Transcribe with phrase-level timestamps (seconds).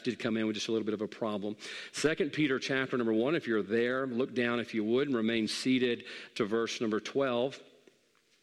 [0.00, 1.56] did come in with just a little bit of a problem.
[1.92, 5.48] Second Peter chapter number one, if you're there, look down if you would and remain
[5.48, 7.58] seated to verse number 12.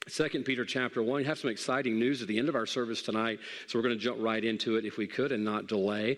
[0.07, 1.17] Second Peter chapter 1.
[1.17, 3.97] We have some exciting news at the end of our service tonight, so we're going
[3.97, 6.17] to jump right into it if we could and not delay.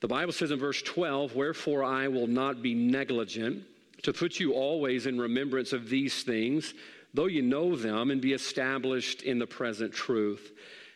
[0.00, 3.64] The Bible says in verse 12, Wherefore I will not be negligent
[4.02, 6.74] to put you always in remembrance of these things,
[7.14, 10.52] though you know them, and be established in the present truth.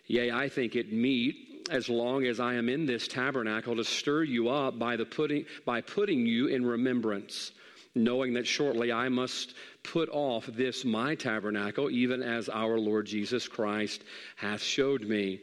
[0.07, 4.25] Yea, I think it meet, as long as I am in this tabernacle, to stir
[4.25, 7.52] you up by, the putting, by putting you in remembrance
[7.95, 13.48] knowing that shortly I must put off this my tabernacle, even as our Lord Jesus
[13.48, 14.05] Christ
[14.37, 15.41] hath showed me.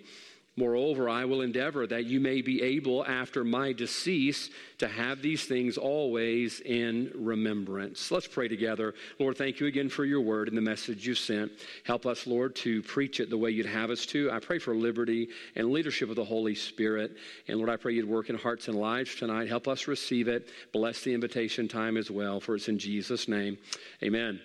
[0.57, 4.49] Moreover, I will endeavor that you may be able, after my decease,
[4.80, 8.09] to have these things always in remembrance.
[8.09, 8.95] Let's pray together.
[9.20, 11.52] Lord, thank you again for your word and the message you sent.
[11.83, 14.31] Help us, Lord, to preach it the way you'd have us to.
[14.31, 17.16] I pray for liberty and leadership of the Holy Spirit.
[17.47, 19.47] And Lord, I pray you'd work in hearts and lives tonight.
[19.47, 20.49] Help us receive it.
[20.73, 23.59] Bless the invitation time as well, for it's in Jesus' name.
[24.02, 24.42] Amen.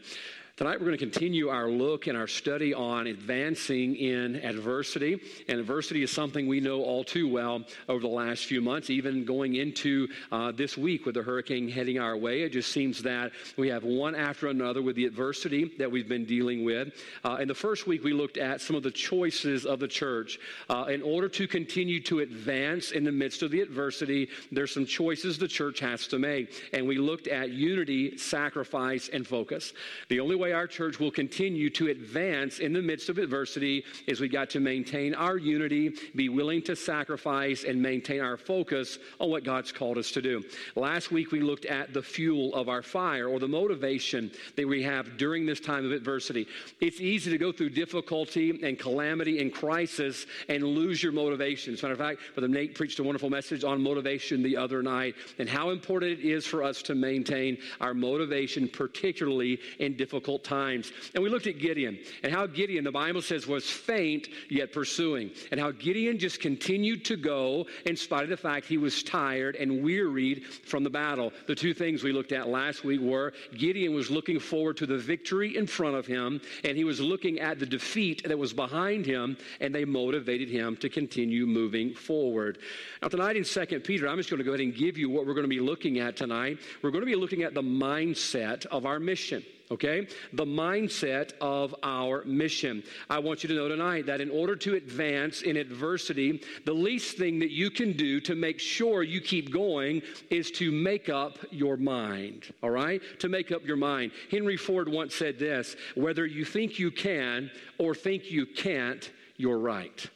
[0.63, 5.21] Tonight, we're going to continue our look and our study on advancing in adversity.
[5.49, 9.25] And adversity is something we know all too well over the last few months, even
[9.25, 12.43] going into uh, this week with the hurricane heading our way.
[12.43, 16.27] It just seems that we have one after another with the adversity that we've been
[16.27, 16.93] dealing with.
[17.25, 20.39] Uh, in the first week, we looked at some of the choices of the church.
[20.71, 24.87] Uh, in order to continue to advance in the midst of the adversity, there's some
[24.87, 26.71] choices the church has to make.
[26.73, 29.73] And we looked at unity, sacrifice, and focus.
[30.09, 34.21] The only way our church will continue to advance in the midst of adversity is
[34.21, 39.31] we got to maintain our unity, be willing to sacrifice, and maintain our focus on
[39.31, 40.43] what God's called us to do.
[40.77, 44.83] Last week we looked at the fuel of our fire or the motivation that we
[44.83, 46.47] have during this time of adversity.
[46.81, 51.75] It's easy to go through difficulty and calamity and crisis and lose your motivation.
[51.75, 54.83] As a matter of fact, Brother Nate preached a wonderful message on motivation the other
[54.83, 60.32] night and how important it is for us to maintain our motivation, particularly in difficult
[60.33, 60.93] difficult times.
[61.15, 65.31] And we looked at Gideon and how Gideon, the Bible says, was faint yet pursuing,
[65.51, 69.57] and how Gideon just continued to go in spite of the fact he was tired
[69.57, 71.33] and wearied from the battle.
[71.47, 74.99] The two things we looked at last week were Gideon was looking forward to the
[74.99, 79.07] victory in front of him, and he was looking at the defeat that was behind
[79.07, 82.59] him, and they motivated him to continue moving forward.
[83.01, 85.27] Now, tonight in 2 Peter, I'm just going to go ahead and give you what
[85.27, 86.59] we're going to be looking at tonight.
[86.83, 90.07] We're going to be looking at the mindset of our mission okay?
[90.33, 92.83] The mindset of our mission.
[93.11, 97.17] I want you to know tonight that in order to advance in adversity, the least
[97.17, 101.39] thing that you can do to make sure you keep going is to make up
[101.51, 103.01] your mind, all right?
[103.21, 104.13] To make up your mind.
[104.31, 109.59] Henry Ford once said this whether you think you can or think you can't, you're
[109.59, 110.09] right.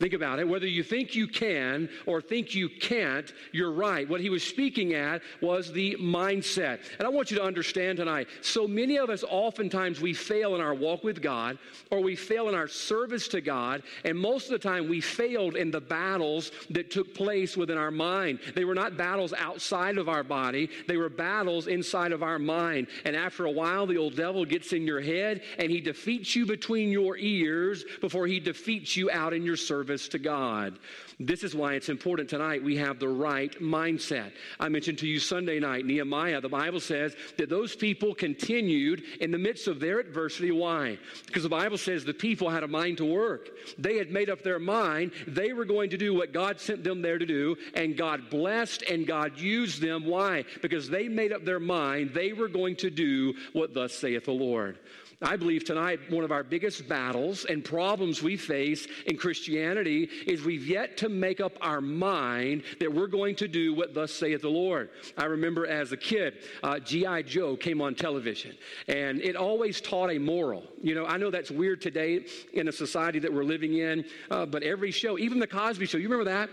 [0.00, 0.48] Think about it.
[0.48, 4.08] Whether you think you can or think you can't, you're right.
[4.08, 6.80] What he was speaking at was the mindset.
[6.98, 10.60] And I want you to understand tonight so many of us, oftentimes, we fail in
[10.60, 11.58] our walk with God
[11.92, 13.84] or we fail in our service to God.
[14.04, 17.92] And most of the time, we failed in the battles that took place within our
[17.92, 18.40] mind.
[18.56, 22.88] They were not battles outside of our body, they were battles inside of our mind.
[23.04, 26.46] And after a while, the old devil gets in your head and he defeats you
[26.46, 30.78] between your ears before he defeats you out in your service service to God.
[31.20, 34.32] This is why it's important tonight we have the right mindset.
[34.58, 39.30] I mentioned to you Sunday night, Nehemiah, the Bible says that those people continued in
[39.30, 40.50] the midst of their adversity.
[40.50, 40.98] Why?
[41.26, 43.50] Because the Bible says the people had a mind to work.
[43.78, 47.00] They had made up their mind they were going to do what God sent them
[47.00, 50.04] there to do, and God blessed and God used them.
[50.04, 50.44] Why?
[50.62, 54.32] Because they made up their mind they were going to do what thus saith the
[54.32, 54.78] Lord.
[55.22, 60.44] I believe tonight one of our biggest battles and problems we face in Christianity is
[60.44, 64.42] we've yet to make up our mind that we're going to do what thus saith
[64.42, 64.90] the Lord.
[65.16, 67.22] I remember as a kid, uh, G.I.
[67.22, 68.56] Joe came on television,
[68.88, 70.64] and it always taught a moral.
[70.82, 74.46] You know, I know that's weird today in the society that we're living in, uh,
[74.46, 76.50] but every show, even the Cosby Show, you remember that?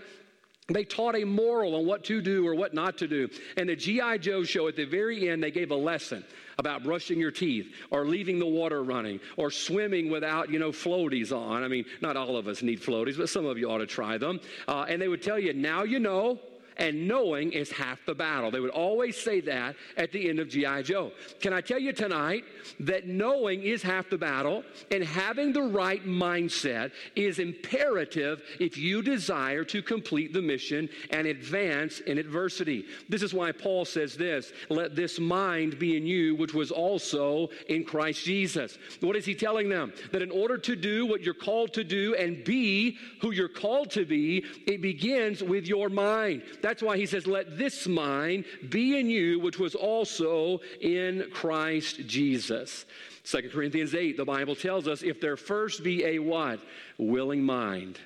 [0.68, 3.28] They taught a moral on what to do or what not to do.
[3.56, 4.18] And the G.I.
[4.18, 6.24] Joe show at the very end, they gave a lesson
[6.58, 11.36] about brushing your teeth or leaving the water running or swimming without, you know, floaties
[11.36, 11.64] on.
[11.64, 14.18] I mean, not all of us need floaties, but some of you ought to try
[14.18, 14.40] them.
[14.68, 16.38] Uh, and they would tell you, now you know,
[16.76, 18.50] and knowing is half the battle.
[18.50, 20.82] They would always say that at the end of G.I.
[20.82, 21.12] Joe.
[21.40, 22.44] Can I tell you tonight
[22.80, 29.02] that knowing is half the battle and having the right mindset is imperative if you
[29.02, 32.86] desire to complete the mission and advance in adversity.
[33.08, 37.48] This is why Paul says this let this mind be in you, which was also
[37.68, 38.78] in Christ Jesus.
[39.00, 39.92] What is he telling them?
[40.12, 43.90] That in order to do what you're called to do and be who you're called
[43.92, 46.42] to be, it begins with your mind.
[46.62, 52.06] That's why he says, Let this mind be in you, which was also in Christ
[52.06, 52.86] Jesus.
[53.24, 56.60] 2 Corinthians 8, the Bible tells us, if there first be a what?
[56.98, 57.98] Willing mind.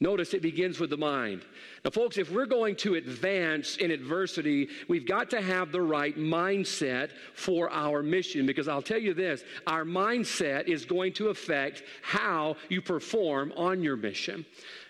[0.00, 1.42] Notice it begins with the mind.
[1.84, 6.16] Now, folks, if we're going to advance in adversity, we've got to have the right
[6.16, 11.82] mindset for our mission because I'll tell you this our mindset is going to affect
[12.02, 14.46] how you perform on your mission.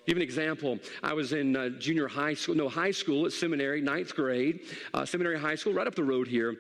[0.08, 0.78] Give an example.
[1.02, 4.60] I was in uh, junior high school, no, high school at seminary, ninth grade,
[4.94, 6.56] uh, seminary high school, right up the road here.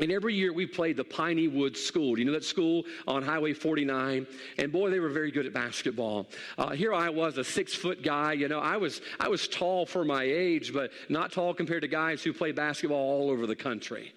[0.00, 2.14] And every year we played the Piney Woods School.
[2.14, 4.26] Do you know that school on Highway 49?
[4.56, 6.30] And boy, they were very good at basketball.
[6.56, 8.32] Uh, here I was, a six foot guy.
[8.32, 11.88] You know, I was I was tall for my age, but not tall compared to
[11.88, 14.14] guys who play basketball all over the country.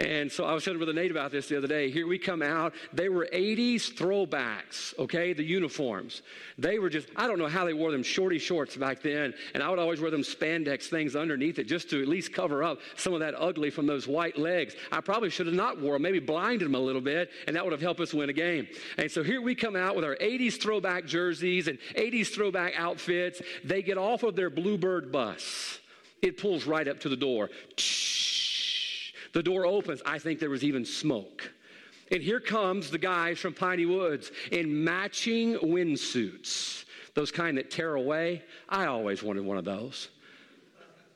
[0.00, 1.90] And so I was telling with Nate about this the other day.
[1.90, 2.72] Here we come out.
[2.94, 6.22] They were 80s throwbacks, okay, the uniforms.
[6.56, 9.34] They were just, I don't know how they wore them shorty shorts back then.
[9.52, 12.64] And I would always wear them spandex things underneath it just to at least cover
[12.64, 14.74] up some of that ugly from those white legs.
[14.90, 17.62] I probably should have not worn them, maybe blinded them a little bit, and that
[17.62, 18.68] would have helped us win a game.
[18.96, 23.42] And so here we come out with our 80s throwback jerseys and 80s throwback outfits.
[23.64, 25.78] They get off of their Bluebird bus.
[26.22, 27.50] It pulls right up to the door.
[29.32, 30.02] The door opens.
[30.04, 31.52] I think there was even smoke.
[32.10, 36.84] And here comes the guys from Piney Woods in matching windsuits,
[37.14, 38.42] those kind that tear away.
[38.68, 40.08] I always wanted one of those.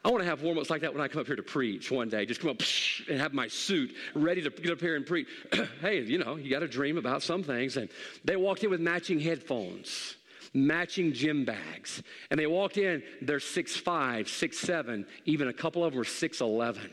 [0.05, 1.90] I want to have warm ups like that when I come up here to preach
[1.90, 2.26] one day.
[2.26, 2.61] Just come up
[3.08, 5.26] and have my suit ready to get up here and preach.
[5.81, 7.78] hey, you know, you got to dream about some things.
[7.78, 7.88] And
[8.22, 10.16] they walked in with matching headphones,
[10.52, 12.02] matching gym bags.
[12.31, 16.05] And they walked in, they're six five, six seven, even a couple of them were
[16.05, 16.90] 6'11.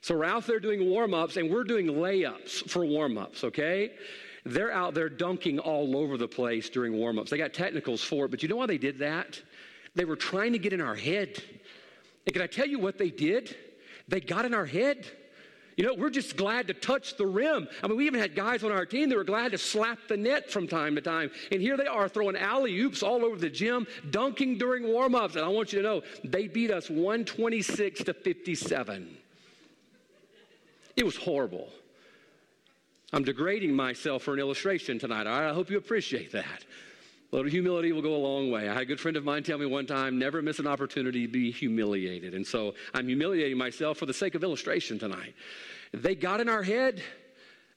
[0.00, 3.92] So we're out there doing warm ups and we're doing layups for warm ups, okay?
[4.44, 7.30] They're out there dunking all over the place during warm ups.
[7.30, 9.40] They got technicals for it, but you know why they did that?
[9.94, 11.42] They were trying to get in our head.
[12.26, 13.56] And can I tell you what they did?
[14.06, 15.06] They got in our head.
[15.76, 17.68] You know, we're just glad to touch the rim.
[17.82, 20.16] I mean, we even had guys on our team that were glad to slap the
[20.16, 21.30] net from time to time.
[21.52, 25.36] And here they are throwing alley oops all over the gym, dunking during warm ups.
[25.36, 29.16] And I want you to know, they beat us 126 to 57.
[30.98, 31.68] It was horrible.
[33.12, 35.28] I'm degrading myself for an illustration tonight.
[35.28, 36.64] I hope you appreciate that.
[37.32, 38.68] A little humility will go a long way.
[38.68, 41.24] I had a good friend of mine tell me one time never miss an opportunity
[41.24, 42.34] to be humiliated.
[42.34, 45.36] And so I'm humiliating myself for the sake of illustration tonight.
[45.92, 47.00] They got in our head.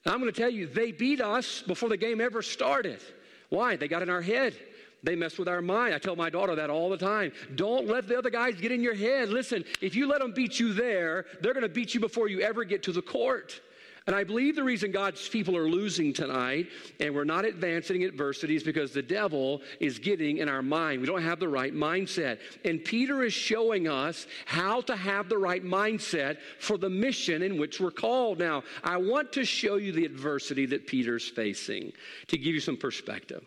[0.07, 3.01] I'm going to tell you, they beat us before the game ever started.
[3.49, 3.75] Why?
[3.75, 4.55] They got in our head.
[5.03, 5.95] They mess with our mind.
[5.95, 7.31] I tell my daughter that all the time.
[7.55, 9.29] Don't let the other guys get in your head.
[9.29, 12.41] Listen, if you let them beat you there, they're going to beat you before you
[12.41, 13.61] ever get to the court.
[14.07, 16.67] And I believe the reason God's people are losing tonight
[16.99, 21.01] and we're not advancing adversity is because the devil is getting in our mind.
[21.01, 22.39] We don't have the right mindset.
[22.65, 27.59] And Peter is showing us how to have the right mindset for the mission in
[27.59, 28.39] which we're called.
[28.39, 31.93] Now, I want to show you the adversity that Peter's facing
[32.27, 33.45] to give you some perspective.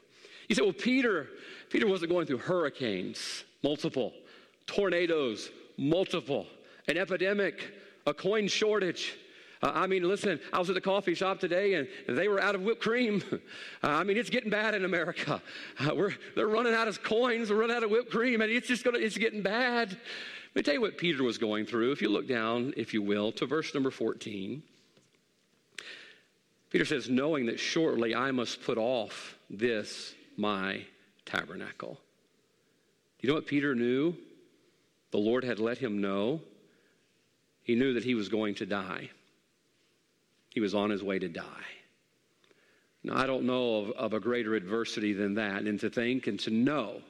[0.49, 1.29] You say, well, Peter,
[1.71, 4.13] Peter wasn't going through hurricanes, multiple,
[4.67, 6.47] tornadoes, multiple,
[6.89, 7.73] an epidemic,
[8.07, 9.17] a coin shortage.
[9.63, 12.55] Uh, I mean, listen, I was at the coffee shop today and they were out
[12.55, 13.23] of whipped cream.
[13.83, 15.43] Uh, I mean, it's getting bad in America.
[15.79, 18.67] Uh, we're, they're running out of coins, we're running out of whipped cream, and it's
[18.67, 19.91] just gonna, it's getting bad.
[19.91, 21.93] Let me tell you what Peter was going through.
[21.93, 24.63] If you look down, if you will, to verse number 14.
[26.71, 30.85] Peter says, knowing that shortly I must put off this my
[31.25, 31.99] tabernacle.
[33.21, 34.15] You know what Peter knew?
[35.11, 36.41] The Lord had let him know.
[37.63, 39.11] He knew that he was going to die.
[40.51, 41.45] He was on his way to die.
[43.03, 46.39] Now, I don't know of, of a greater adversity than that, and to think and
[46.41, 47.03] to know.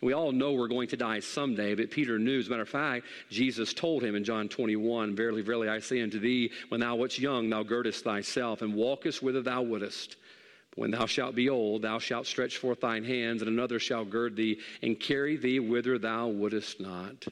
[0.00, 2.38] We all know we're going to die someday, but Peter knew.
[2.38, 6.02] As a matter of fact, Jesus told him in John 21 Verily, verily, I say
[6.02, 10.16] unto thee, when thou wast young, thou girdest thyself, and walkest whither thou wouldest.
[10.74, 14.34] When thou shalt be old, thou shalt stretch forth thine hands, and another shall gird
[14.34, 17.26] thee and carry thee whither thou wouldest not.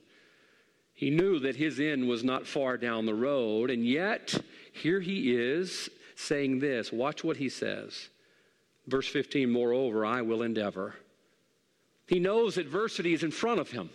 [0.94, 4.34] He knew that his end was not far down the road, and yet
[4.72, 6.92] here he is saying this.
[6.92, 8.08] Watch what he says.
[8.86, 10.94] Verse 15, moreover, I will endeavor.
[12.06, 13.90] He knows adversity is in front of him.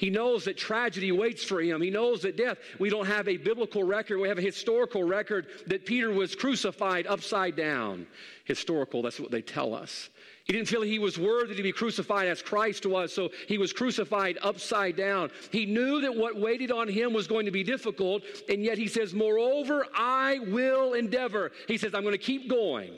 [0.00, 1.82] He knows that tragedy waits for him.
[1.82, 5.48] He knows that death, we don't have a biblical record, we have a historical record
[5.66, 8.06] that Peter was crucified upside down.
[8.46, 10.08] Historical, that's what they tell us.
[10.44, 13.74] He didn't feel he was worthy to be crucified as Christ was, so he was
[13.74, 15.30] crucified upside down.
[15.52, 18.88] He knew that what waited on him was going to be difficult, and yet he
[18.88, 21.52] says, Moreover, I will endeavor.
[21.68, 22.94] He says, I'm going to keep going.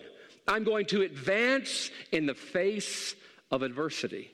[0.47, 3.17] I'm going to advance in the face
[3.51, 4.31] of adversity.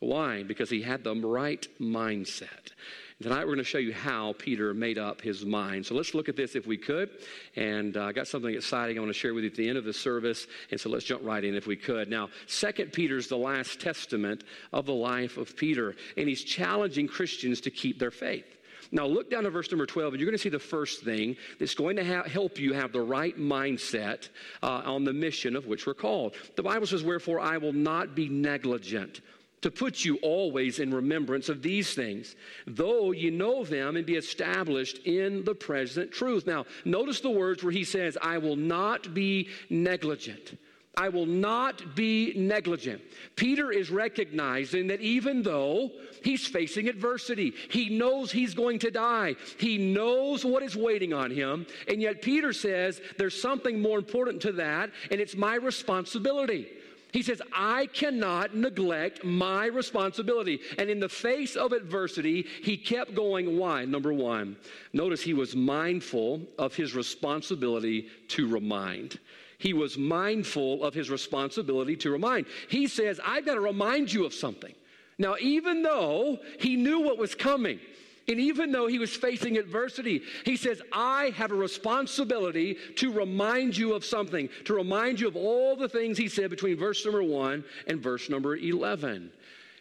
[0.00, 0.42] Why?
[0.42, 2.72] Because he had the right mindset.
[3.20, 5.84] Tonight we're going to show you how Peter made up his mind.
[5.84, 7.10] So let's look at this if we could.
[7.56, 9.76] And uh, I got something exciting I want to share with you at the end
[9.76, 10.46] of the service.
[10.70, 12.08] And so let's jump right in if we could.
[12.08, 17.60] Now, Second Peter's the last testament of the life of Peter, and he's challenging Christians
[17.62, 18.46] to keep their faith.
[18.92, 21.36] Now, look down to verse number 12, and you're going to see the first thing
[21.58, 24.28] that's going to ha- help you have the right mindset
[24.62, 26.36] uh, on the mission of which we're called.
[26.54, 29.20] The Bible says, Wherefore I will not be negligent
[29.62, 32.36] to put you always in remembrance of these things,
[32.66, 36.46] though you know them and be established in the present truth.
[36.46, 40.58] Now, notice the words where he says, I will not be negligent.
[40.98, 43.00] I will not be negligent.
[43.36, 45.92] Peter is recognizing that even though
[46.24, 51.30] he's facing adversity, he knows he's going to die, he knows what is waiting on
[51.30, 56.66] him, and yet Peter says there's something more important to that, and it's my responsibility.
[57.12, 60.60] He says, I cannot neglect my responsibility.
[60.76, 63.58] And in the face of adversity, he kept going.
[63.58, 63.84] Why?
[63.86, 64.56] Number one,
[64.92, 69.18] notice he was mindful of his responsibility to remind.
[69.58, 72.46] He was mindful of his responsibility to remind.
[72.68, 74.74] He says, I've got to remind you of something.
[75.18, 77.80] Now, even though he knew what was coming,
[78.28, 83.76] and even though he was facing adversity, he says, I have a responsibility to remind
[83.76, 87.22] you of something, to remind you of all the things he said between verse number
[87.22, 89.32] one and verse number 11.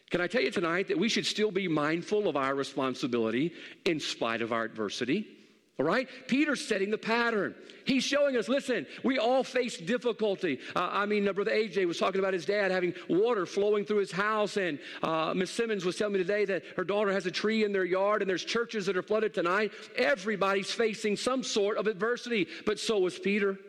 [0.09, 3.99] Can I tell you tonight that we should still be mindful of our responsibility in
[3.99, 5.36] spite of our adversity?
[5.79, 6.09] All right?
[6.27, 7.53] Peter's setting the pattern.
[7.85, 10.59] He's showing us listen, we all face difficulty.
[10.75, 13.99] Uh, I mean, uh, Brother AJ was talking about his dad having water flowing through
[13.99, 17.31] his house, and uh, Miss Simmons was telling me today that her daughter has a
[17.31, 19.71] tree in their yard, and there's churches that are flooded tonight.
[19.95, 23.59] Everybody's facing some sort of adversity, but so was Peter.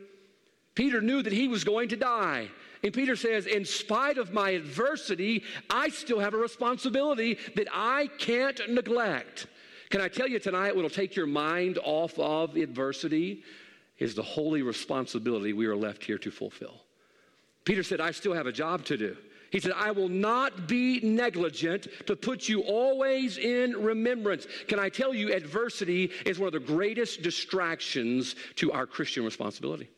[0.74, 2.48] Peter knew that he was going to die.
[2.82, 8.08] And Peter says, in spite of my adversity, I still have a responsibility that I
[8.18, 9.48] can't neglect.
[9.90, 13.42] Can I tell you tonight what'll take your mind off of adversity
[13.98, 16.82] is the holy responsibility we are left here to fulfill.
[17.64, 19.16] Peter said, I still have a job to do.
[19.50, 24.46] He said, I will not be negligent to put you always in remembrance.
[24.68, 29.88] Can I tell you, adversity is one of the greatest distractions to our Christian responsibility?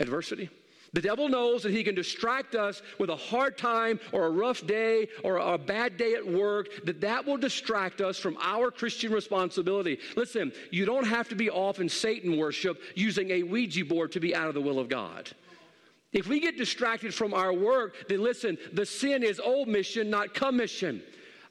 [0.00, 0.48] Adversity.
[0.92, 4.66] The devil knows that he can distract us with a hard time or a rough
[4.66, 9.12] day or a bad day at work, that that will distract us from our Christian
[9.12, 9.98] responsibility.
[10.16, 14.20] Listen, you don't have to be off in Satan worship using a Ouija board to
[14.20, 15.30] be out of the will of God.
[16.12, 21.02] If we get distracted from our work, then listen, the sin is omission, not commission.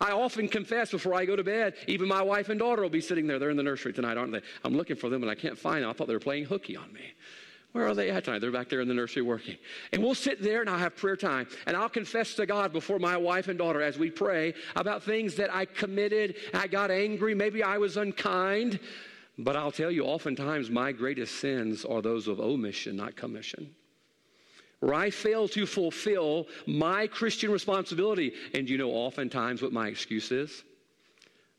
[0.01, 3.01] I often confess before I go to bed, even my wife and daughter will be
[3.01, 3.39] sitting there.
[3.39, 4.41] They're in the nursery tonight, aren't they?
[4.63, 5.89] I'm looking for them and I can't find them.
[5.89, 7.13] I thought they were playing hooky on me.
[7.77, 8.39] Where are they at tonight?
[8.39, 9.55] They're back there in the nursery working.
[9.93, 11.47] And we'll sit there and I'll have prayer time.
[11.67, 15.35] And I'll confess to God before my wife and daughter as we pray about things
[15.35, 16.37] that I committed.
[16.55, 17.35] I got angry.
[17.35, 18.79] Maybe I was unkind.
[19.37, 23.69] But I'll tell you, oftentimes my greatest sins are those of omission, not commission.
[24.79, 28.33] Where I fail to fulfill my Christian responsibility.
[28.55, 30.63] And you know, oftentimes what my excuse is?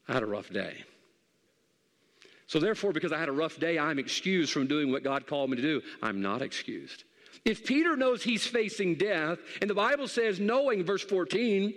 [0.09, 0.85] I had a rough day.
[2.49, 5.51] So, therefore, because I had a rough day, I'm excused from doing what God called
[5.51, 5.83] me to do.
[6.03, 7.05] I'm not excused.
[7.45, 11.75] If Peter knows he's facing death, and the Bible says, knowing, verse 14,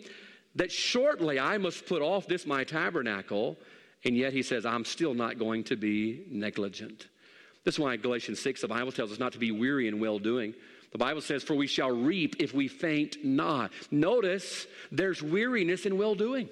[0.56, 3.58] that shortly I must put off this my tabernacle,
[4.06, 7.08] and yet he says, I'm still not going to be negligent.
[7.66, 10.20] This is why Galatians 6, the Bible tells us not to be weary in well
[10.20, 10.54] doing.
[10.94, 13.72] The Bible says, For we shall reap if we faint not.
[13.92, 16.50] Notice there's weariness in well doing.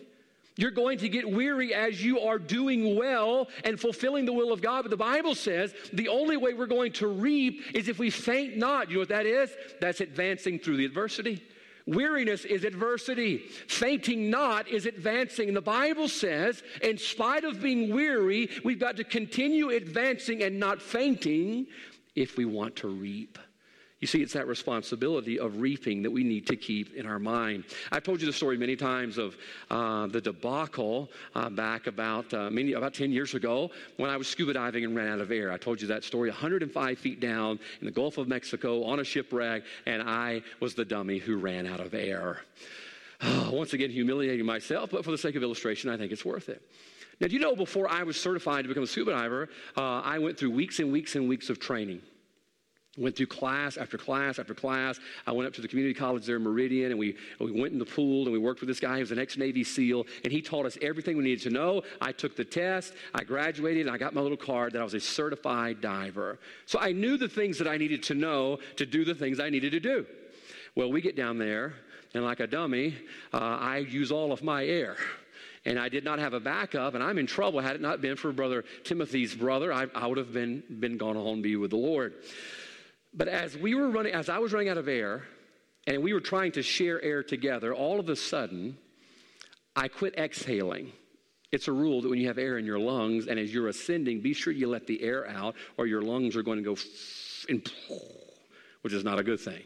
[0.60, 4.62] You're going to get weary as you are doing well and fulfilling the will of
[4.62, 4.82] God.
[4.82, 8.58] But the Bible says the only way we're going to reap is if we faint
[8.58, 8.89] not.
[8.89, 9.50] You know what that is?
[9.80, 11.42] That's advancing through the adversity.
[11.86, 13.38] Weariness is adversity.
[13.38, 15.48] Fainting not is advancing.
[15.48, 20.60] And the Bible says, in spite of being weary, we've got to continue advancing and
[20.60, 21.68] not fainting
[22.16, 23.39] if we want to reap.
[24.00, 27.65] You see, it's that responsibility of reaping that we need to keep in our mind.
[27.91, 29.36] I've told you the story many times of
[29.70, 34.29] uh, the debacle uh, back about uh, many, about 10 years ago when I was
[34.29, 35.51] scuba diving and ran out of air.
[35.51, 39.03] I told you that story 105 feet down in the Gulf of Mexico on a
[39.03, 42.39] shipwreck, and I was the dummy who ran out of air.
[43.22, 46.48] Oh, once again, humiliating myself, but for the sake of illustration, I think it's worth
[46.48, 46.62] it.
[47.20, 50.20] Now, do you know before I was certified to become a scuba diver, uh, I
[50.20, 52.01] went through weeks and weeks and weeks of training.
[53.00, 55.00] Went through class after class after class.
[55.25, 57.79] I went up to the community college there in Meridian, and we, we went in
[57.79, 60.34] the pool and we worked with this guy who was an ex Navy SEAL, and
[60.34, 61.82] he taught us everything we needed to know.
[62.01, 64.96] I took the test, I graduated, and I got my little card that I was
[64.96, 66.39] a certified diver.
[66.65, 69.50] So I knew the things that I needed to know to do the things I
[69.50, 70.06] needed to do.
[70.75, 71.75] Well, we get down there,
[72.13, 72.96] and like a dummy,
[73.34, 74.98] uh, I use all of my air
[75.65, 77.60] and I did not have a backup, and I'm in trouble.
[77.60, 81.15] Had it not been for Brother Timothy's brother, I, I would have been, been gone
[81.15, 82.13] home to be with the Lord.
[83.13, 85.24] But as we were running, as I was running out of air,
[85.88, 88.78] and we were trying to share air together, all of a sudden,
[89.75, 90.92] I quit exhaling.
[91.51, 94.22] It's a rule that when you have air in your lungs, and as you're ascending,
[94.22, 96.78] be sure you let the air out, or your lungs are going to go
[97.48, 97.63] in,
[98.82, 99.63] which is not a good thing.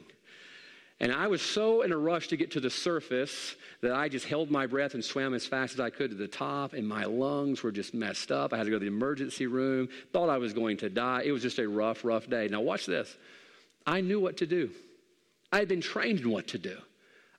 [1.03, 4.25] And I was so in a rush to get to the surface that I just
[4.25, 7.03] held my breath and swam as fast as I could to the top, and my
[7.03, 8.53] lungs were just messed up.
[8.53, 11.23] I had to go to the emergency room, thought I was going to die.
[11.25, 12.47] It was just a rough, rough day.
[12.47, 13.17] Now, watch this.
[13.85, 14.69] I knew what to do,
[15.51, 16.77] I had been trained in what to do.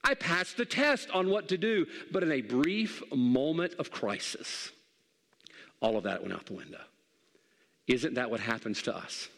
[0.05, 4.73] I passed the test on what to do, but in a brief moment of crisis,
[5.81, 6.83] all of that went out the window.
[7.87, 9.31] Isn't that what happens to us?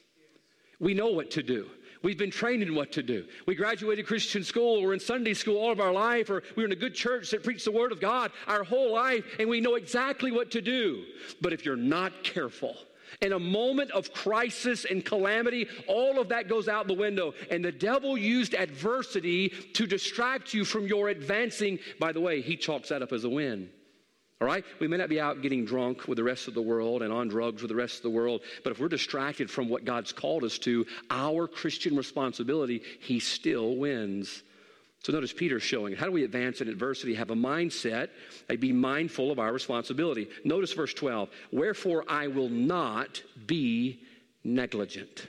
[0.80, 1.70] We know what to do.
[2.02, 3.26] We've been trained in what to do.
[3.46, 6.66] We graduated Christian school, we're in Sunday school all of our life, or we are
[6.66, 9.60] in a good church that preached the Word of God our whole life, and we
[9.60, 11.04] know exactly what to do.
[11.40, 12.76] But if you're not careful,
[13.22, 17.34] in a moment of crisis and calamity, all of that goes out the window.
[17.50, 21.78] And the devil used adversity to distract you from your advancing.
[21.98, 23.70] By the way, he chalks that up as a win.
[24.40, 24.64] All right?
[24.80, 27.28] We may not be out getting drunk with the rest of the world and on
[27.28, 30.44] drugs with the rest of the world, but if we're distracted from what God's called
[30.44, 34.42] us to, our Christian responsibility, He still wins.
[35.02, 37.14] So notice Peter's showing how do we advance in adversity?
[37.14, 38.08] Have a mindset,
[38.48, 40.28] and be mindful of our responsibility.
[40.44, 41.30] Notice verse 12.
[41.52, 44.00] Wherefore I will not be
[44.44, 45.28] negligent.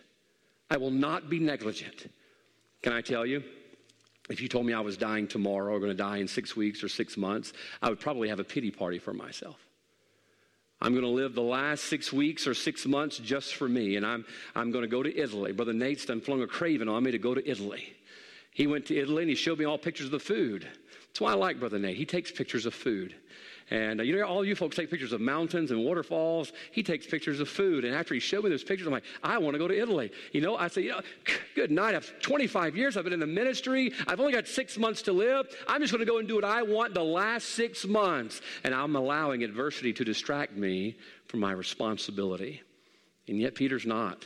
[0.69, 2.11] I will not be negligent.
[2.81, 3.43] Can I tell you?
[4.29, 6.83] If you told me I was dying tomorrow or going to die in six weeks
[6.83, 9.57] or six months, I would probably have a pity party for myself.
[10.81, 14.05] I'm going to live the last six weeks or six months just for me, and
[14.05, 15.51] I'm, I'm going to go to Italy.
[15.51, 17.93] Brother Nate's done flung a craving on me to go to Italy.
[18.51, 20.67] He went to Italy and he showed me all pictures of the food.
[21.07, 21.97] That's why I like Brother Nate.
[21.97, 23.15] He takes pictures of food.
[23.69, 26.53] And uh, you know, all you folks take pictures of mountains and waterfalls.
[26.71, 27.83] He takes pictures of food.
[27.83, 30.11] And after he showed me those pictures, I'm like, I want to go to Italy.
[30.31, 31.01] You know, I said, you know,
[31.55, 31.93] good night.
[31.93, 32.95] I've 25 years.
[32.95, 33.91] I've been in the ministry.
[34.07, 35.47] I've only got six months to live.
[35.67, 38.41] I'm just going to go and do what I want the last six months.
[38.63, 40.95] And I'm allowing adversity to distract me
[41.27, 42.61] from my responsibility.
[43.27, 44.25] And yet, Peter's not.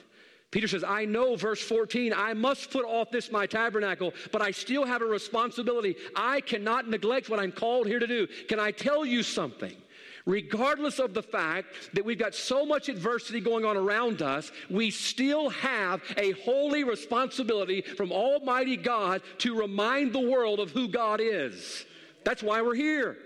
[0.52, 4.52] Peter says, I know, verse 14, I must put off this my tabernacle, but I
[4.52, 5.96] still have a responsibility.
[6.14, 8.28] I cannot neglect what I'm called here to do.
[8.50, 9.76] Can I tell you something?
[10.26, 14.92] Regardless of the fact that we've got so much adversity going on around us, we
[14.92, 21.22] still have a holy responsibility from Almighty God to remind the world of who God
[21.22, 21.86] is.
[22.24, 23.18] That's why we're here.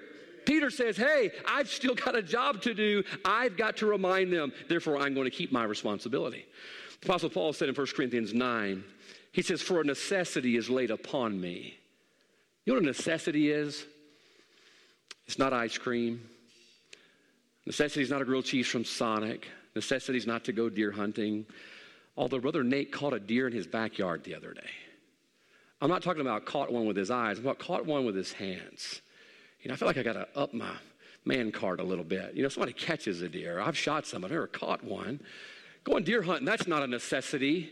[0.46, 3.04] Peter says, Hey, I've still got a job to do.
[3.26, 4.54] I've got to remind them.
[4.70, 6.46] Therefore, I'm going to keep my responsibility.
[7.06, 8.84] Apostle Paul said in 1 Corinthians 9,
[9.32, 11.78] he says, For a necessity is laid upon me.
[12.66, 13.86] You know what a necessity is?
[15.28, 16.28] It's not ice cream.
[17.68, 19.48] Necessity is not a grilled cheese from Sonic.
[19.76, 21.46] Necessity is not to go deer hunting.
[22.18, 24.72] Although Brother Nate caught a deer in his backyard the other day.
[25.82, 28.34] I'm not talking about caught one with his eyes, I'm about caught one with his
[28.34, 29.02] hands.
[29.62, 30.74] You know, I feel like I got to up my
[31.24, 32.34] man card a little bit.
[32.34, 33.60] You know, somebody catches a deer.
[33.60, 35.20] I've shot some, I've never caught one.
[35.86, 37.70] Going deer hunting, that's not a necessity.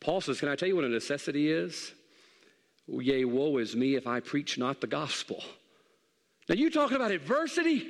[0.00, 1.92] Paul says, Can I tell you what a necessity is?
[2.86, 5.42] Yea, woe is me if I preach not the gospel.
[6.48, 7.88] Now, you talking about adversity?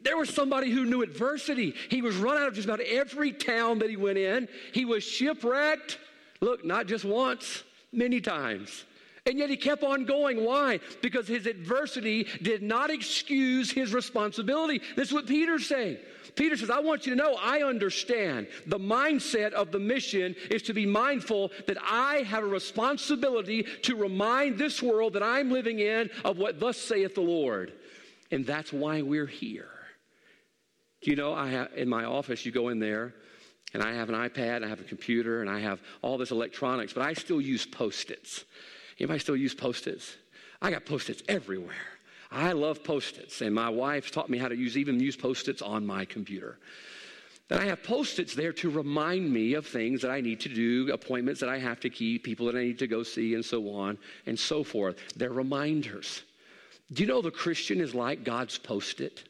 [0.00, 1.74] There was somebody who knew adversity.
[1.90, 4.48] He was run out of just about every town that he went in.
[4.72, 5.98] He was shipwrecked.
[6.40, 8.84] Look, not just once, many times.
[9.28, 10.42] And yet he kept on going.
[10.42, 10.80] Why?
[11.02, 14.80] Because his adversity did not excuse his responsibility.
[14.96, 15.98] This is what Peter's saying.
[16.34, 18.48] Peter says, I want you to know I understand.
[18.66, 23.96] The mindset of the mission is to be mindful that I have a responsibility to
[23.96, 27.74] remind this world that I'm living in of what thus saith the Lord.
[28.30, 29.68] And that's why we're here.
[31.02, 33.14] Do you know, I have, in my office, you go in there,
[33.74, 36.94] and I have an iPad, I have a computer, and I have all this electronics,
[36.94, 38.44] but I still use post its.
[38.98, 40.16] Anybody still use post its?
[40.60, 41.74] I got post its everywhere.
[42.30, 45.86] I love post-its, and my wife taught me how to use even use post-its on
[45.86, 46.58] my computer.
[47.48, 50.92] And I have post-its there to remind me of things that I need to do,
[50.92, 53.70] appointments that I have to keep, people that I need to go see, and so
[53.70, 54.98] on and so forth.
[55.16, 56.22] They're reminders.
[56.92, 59.26] Do you know the Christian is like God's post it?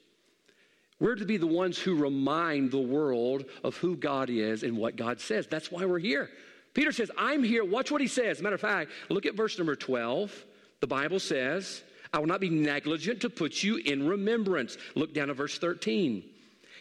[0.99, 4.97] We're to be the ones who remind the world of who God is and what
[4.97, 5.47] God says.
[5.47, 6.31] That's why we're here.
[6.79, 7.65] Peter says, I'm here.
[7.65, 8.41] Watch what he says.
[8.41, 10.33] Matter of fact, look at verse number 12.
[10.79, 14.79] The Bible says, I will not be negligent to put you in remembrance.
[14.95, 16.23] Look down at verse 13.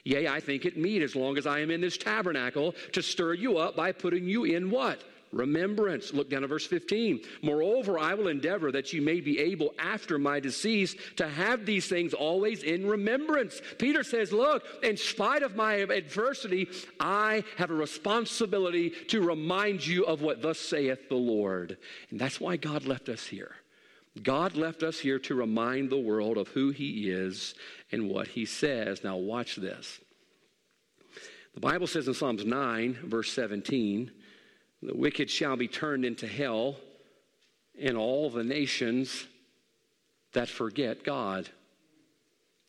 [0.03, 3.33] Yea, I think it meet as long as I am in this tabernacle to stir
[3.33, 5.03] you up by putting you in what?
[5.31, 6.13] Remembrance.
[6.13, 7.21] Look down at verse 15.
[7.41, 11.87] Moreover, I will endeavor that you may be able after my decease to have these
[11.87, 13.61] things always in remembrance.
[13.77, 20.05] Peter says, Look, in spite of my adversity, I have a responsibility to remind you
[20.05, 21.77] of what thus saith the Lord.
[22.09, 23.55] And that's why God left us here.
[24.23, 27.53] God left us here to remind the world of who He is
[27.91, 29.03] and what He says.
[29.03, 29.99] Now, watch this.
[31.53, 34.11] The Bible says in Psalms 9, verse 17,
[34.87, 36.77] the wicked shall be turned into hell,
[37.77, 39.27] and all the nations
[40.31, 41.49] that forget God.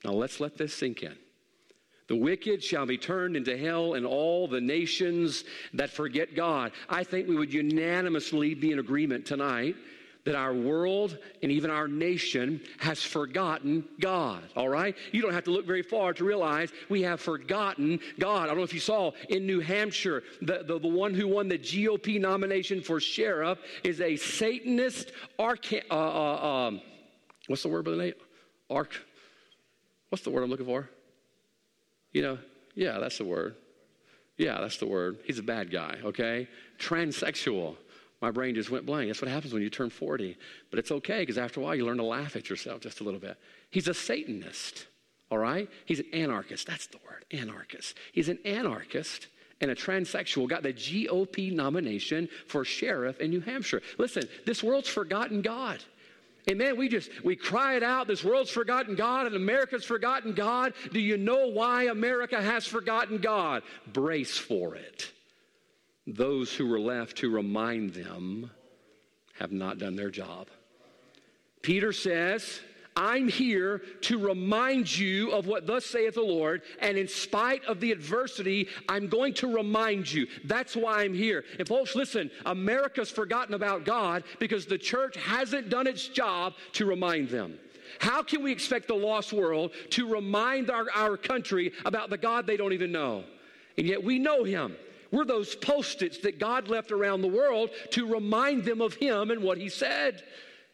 [0.05, 1.15] Now let's let this sink in.
[2.09, 6.73] The wicked shall be turned into hell, and all the nations that forget God.
[6.89, 9.77] I think we would unanimously be in agreement tonight
[10.29, 14.95] that our world and even our nation has forgotten God, all right?
[15.11, 18.43] You don't have to look very far to realize we have forgotten God.
[18.43, 21.49] I don't know if you saw in New Hampshire, the, the, the one who won
[21.49, 26.83] the GOP nomination for sheriff is a Satanist, arca- uh, uh, um,
[27.47, 28.15] what's the word by the name?
[28.69, 28.95] Arc,
[30.11, 30.91] what's the word I'm looking for?
[32.13, 32.39] You know,
[32.75, 33.55] yeah, that's the word.
[34.37, 35.21] Yeah, that's the word.
[35.25, 36.49] He's a bad guy, okay?
[36.79, 37.77] Transsexual
[38.21, 39.09] my brain just went blank.
[39.09, 40.37] That's what happens when you turn 40.
[40.71, 43.05] But it's okay because after a while you learn to laugh at yourself just a
[43.05, 43.37] little bit.
[43.71, 44.87] He's a Satanist,
[45.31, 45.69] all right?
[45.85, 46.67] He's an anarchist.
[46.67, 47.97] That's the word, anarchist.
[48.13, 49.29] He's an anarchist
[49.61, 53.83] and a transsexual, got the GOP nomination for sheriff in New Hampshire.
[53.99, 55.83] Listen, this world's forgotten God.
[56.47, 60.33] And man, we just, we cry it out, this world's forgotten God and America's forgotten
[60.33, 60.75] God.
[60.93, 63.63] Do you know why America has forgotten God?
[63.93, 65.13] Brace for it
[66.15, 68.51] those who were left to remind them
[69.39, 70.49] have not done their job.
[71.63, 72.61] Peter says,
[72.97, 77.79] I'm here to remind you of what thus saith the Lord, and in spite of
[77.79, 80.27] the adversity, I'm going to remind you.
[80.45, 81.45] That's why I'm here.
[81.61, 86.87] And folks, listen, America's forgotten about God because the church hasn't done its job to
[86.87, 87.59] remind them.
[88.01, 92.47] How can we expect the lost world to remind our, our country about the God
[92.47, 93.23] they don't even know?
[93.77, 94.75] And yet we know him.
[95.11, 99.31] We're those post its that God left around the world to remind them of Him
[99.31, 100.23] and what He said.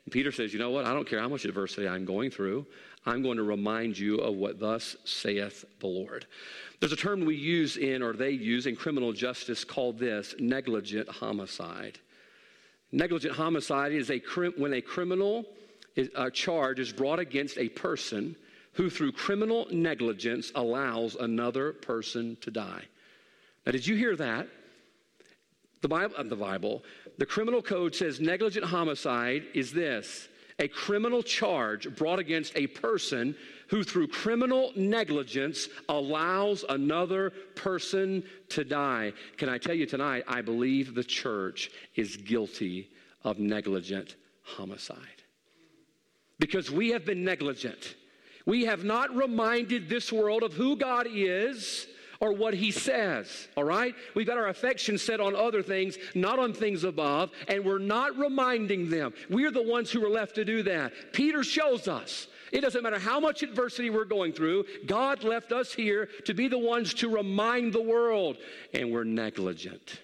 [0.05, 0.85] And Peter says, You know what?
[0.85, 2.66] I don't care how much adversity I'm going through.
[3.07, 6.27] I'm going to remind you of what thus saith the Lord.
[6.81, 11.09] There's a term we use in, or they use in criminal justice called this negligent
[11.09, 11.99] homicide.
[12.92, 14.18] Negligent homicide is a
[14.57, 15.44] when a criminal
[15.97, 18.37] is, a charge is brought against a person
[18.73, 22.85] who, through criminal negligence, allows another person to die.
[23.66, 24.48] Now, did you hear that?
[25.81, 26.83] The Bible, uh, the Bible,
[27.18, 33.35] the criminal code says negligent homicide is this a criminal charge brought against a person
[33.68, 39.12] who, through criminal negligence, allows another person to die.
[39.37, 42.88] Can I tell you tonight, I believe the church is guilty
[43.24, 44.98] of negligent homicide.
[46.38, 47.96] Because we have been negligent.
[48.46, 51.88] We have not reminded this world of who God is
[52.25, 53.95] or what he says, all right?
[54.15, 58.17] We've got our affection set on other things, not on things above, and we're not
[58.17, 59.13] reminding them.
[59.29, 60.95] We're the ones who are left to do that.
[61.13, 62.29] Peter shows us.
[62.51, 66.49] It doesn't matter how much adversity we're going through, God left us here to be
[66.49, 68.39] the ones to remind the world,
[68.73, 70.01] and we're negligent.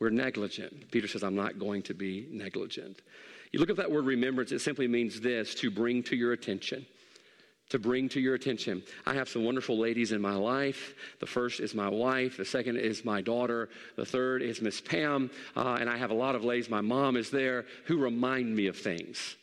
[0.00, 0.90] We're negligent.
[0.90, 3.02] Peter says, I'm not going to be negligent.
[3.50, 6.86] You look at that word remembrance, it simply means this to bring to your attention
[7.72, 8.82] to bring to your attention.
[9.06, 10.94] I have some wonderful ladies in my life.
[11.20, 15.30] The first is my wife, the second is my daughter, the third is Miss Pam,
[15.56, 16.68] uh, and I have a lot of ladies.
[16.68, 19.36] My mom is there who remind me of things.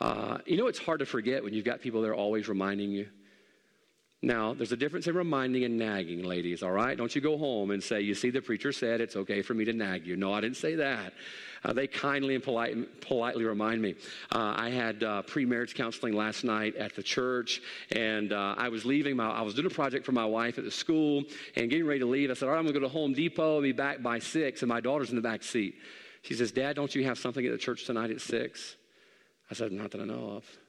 [0.00, 3.06] Uh, you know, it's hard to forget when you've got people there always reminding you.
[4.24, 6.96] Now, there's a difference in reminding and nagging, ladies, all right?
[6.96, 9.66] Don't you go home and say, You see, the preacher said it's okay for me
[9.66, 10.16] to nag you.
[10.16, 11.12] No, I didn't say that.
[11.62, 13.96] Uh, they kindly and polite, politely remind me.
[14.32, 17.60] Uh, I had uh, pre-marriage counseling last night at the church,
[17.92, 19.14] and uh, I was leaving.
[19.16, 22.00] My, I was doing a project for my wife at the school, and getting ready
[22.00, 22.30] to leave.
[22.30, 23.56] I said, "All right, I'm going to go to Home Depot.
[23.56, 24.62] I'll be back by six.
[24.62, 25.74] And my daughter's in the back seat.
[26.22, 28.76] She says, "Dad, don't you have something at the church tonight at 6?
[29.50, 30.63] I said, "Not that I know of."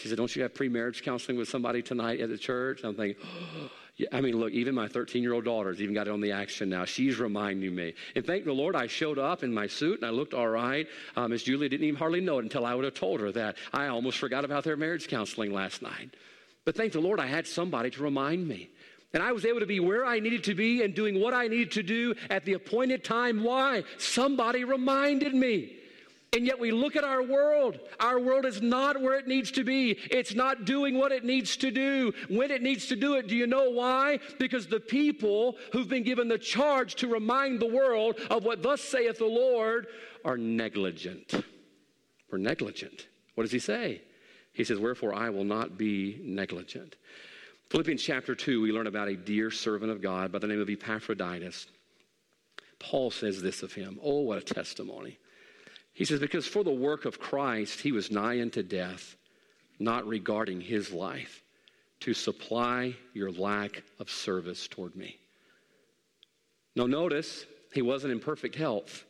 [0.00, 3.22] She said, "Don't you have pre-marriage counseling with somebody tonight at the church?" I'm thinking.
[3.62, 3.70] Oh,
[4.12, 6.68] I mean, look, even my 13 year old daughter's even got it on the action
[6.68, 6.84] now.
[6.84, 7.94] She's reminding me.
[8.14, 10.86] And thank the Lord, I showed up in my suit and I looked all right.
[11.16, 13.56] Uh, Miss Julia didn't even hardly know it until I would have told her that.
[13.72, 16.14] I almost forgot about their marriage counseling last night.
[16.64, 18.70] But thank the Lord, I had somebody to remind me.
[19.12, 21.48] And I was able to be where I needed to be and doing what I
[21.48, 23.42] needed to do at the appointed time.
[23.42, 23.82] Why?
[23.98, 25.76] Somebody reminded me.
[26.32, 27.80] And yet we look at our world.
[27.98, 29.98] Our world is not where it needs to be.
[30.12, 33.26] It's not doing what it needs to do when it needs to do it.
[33.26, 34.20] Do you know why?
[34.38, 38.80] Because the people who've been given the charge to remind the world of what thus
[38.80, 39.88] saith the Lord
[40.24, 41.34] are negligent.
[42.30, 43.08] We're negligent.
[43.34, 44.02] What does he say?
[44.52, 46.94] He says, Wherefore I will not be negligent.
[47.70, 50.70] Philippians chapter 2, we learn about a dear servant of God by the name of
[50.70, 51.66] Epaphroditus.
[52.78, 53.98] Paul says this of him.
[54.00, 55.18] Oh, what a testimony.
[56.00, 59.16] He says, Because for the work of Christ, he was nigh unto death,
[59.78, 61.42] not regarding his life,
[62.00, 65.18] to supply your lack of service toward me.
[66.74, 69.04] Now, notice, he wasn't in perfect health.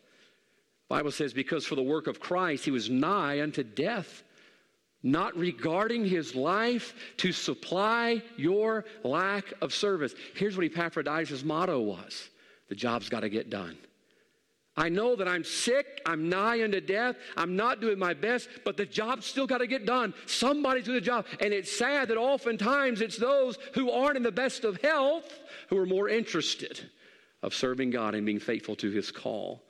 [0.89, 4.25] Bible says, Because for the work of Christ, he was nigh unto death,
[5.01, 10.13] not regarding his life to supply your lack of service.
[10.35, 12.31] Here's what Epaphroditus' motto was
[12.69, 13.79] the job's got to get done.
[14.81, 18.79] I know that I'm sick, I'm nigh unto death, I'm not doing my best, but
[18.79, 20.15] the job's still got to get done.
[20.25, 21.27] Somebody's doing the job.
[21.39, 25.39] And it's sad that oftentimes it's those who aren't in the best of health
[25.69, 26.81] who are more interested
[27.43, 29.63] of serving God and being faithful to his call.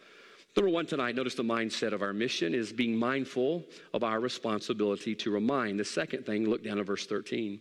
[0.56, 5.16] Number one tonight, notice the mindset of our mission is being mindful of our responsibility
[5.16, 5.80] to remind.
[5.80, 7.60] The second thing, look down at verse 13.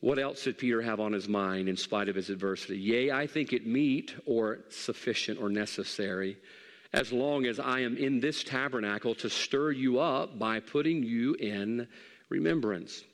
[0.00, 2.78] What else did Peter have on his mind in spite of his adversity?
[2.78, 6.38] Yea, I think it meet or sufficient or necessary
[6.92, 11.34] as long as I am in this tabernacle to stir you up by putting you
[11.34, 11.86] in
[12.28, 13.04] remembrance.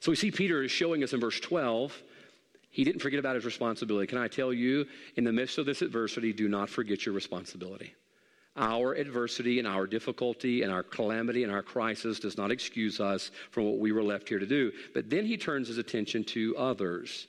[0.00, 2.02] So we see Peter is showing us in verse 12,
[2.70, 4.06] he didn't forget about his responsibility.
[4.08, 7.94] Can I tell you, in the midst of this adversity, do not forget your responsibility.
[8.56, 13.32] Our adversity and our difficulty and our calamity and our crisis does not excuse us
[13.50, 14.70] from what we were left here to do.
[14.94, 17.26] But then he turns his attention to others.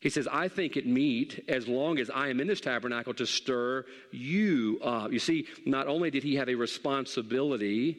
[0.00, 3.26] He says, I think it meet as long as I am in this tabernacle to
[3.26, 5.12] stir you up.
[5.12, 7.98] You see, not only did he have a responsibility,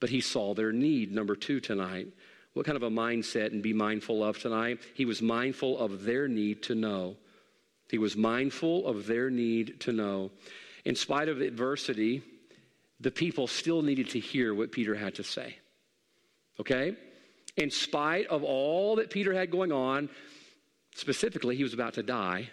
[0.00, 1.12] but he saw their need.
[1.12, 2.06] Number two tonight.
[2.54, 4.78] What kind of a mindset and be mindful of tonight?
[4.94, 7.16] He was mindful of their need to know.
[7.90, 10.30] He was mindful of their need to know.
[10.86, 12.22] In spite of adversity,
[13.00, 15.56] the people still needed to hear what Peter had to say.
[16.60, 16.96] Okay?
[17.56, 20.08] In spite of all that Peter had going on,
[20.94, 22.50] specifically, he was about to die.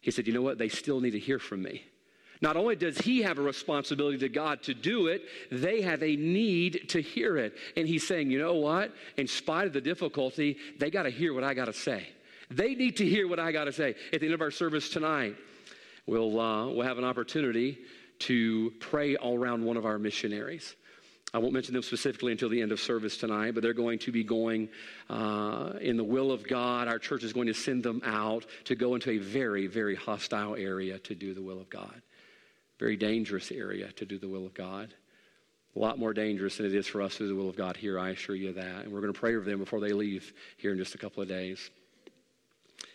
[0.00, 0.58] He said, You know what?
[0.58, 1.84] They still need to hear from me.
[2.40, 5.22] Not only does he have a responsibility to God to do it,
[5.52, 7.54] they have a need to hear it.
[7.76, 8.92] And he's saying, you know what?
[9.16, 12.08] In spite of the difficulty, they got to hear what I got to say.
[12.50, 13.94] They need to hear what I got to say.
[14.12, 15.36] At the end of our service tonight,
[16.06, 17.78] we'll, uh, we'll have an opportunity
[18.20, 20.76] to pray all around one of our missionaries.
[21.34, 24.12] I won't mention them specifically until the end of service tonight, but they're going to
[24.12, 24.68] be going
[25.08, 26.88] uh, in the will of God.
[26.88, 30.54] Our church is going to send them out to go into a very, very hostile
[30.56, 32.02] area to do the will of God.
[32.78, 34.92] Very dangerous area to do the will of God.
[35.74, 37.78] A lot more dangerous than it is for us to do the will of God
[37.78, 38.84] here, I assure you that.
[38.84, 41.22] And we're going to pray for them before they leave here in just a couple
[41.22, 41.70] of days.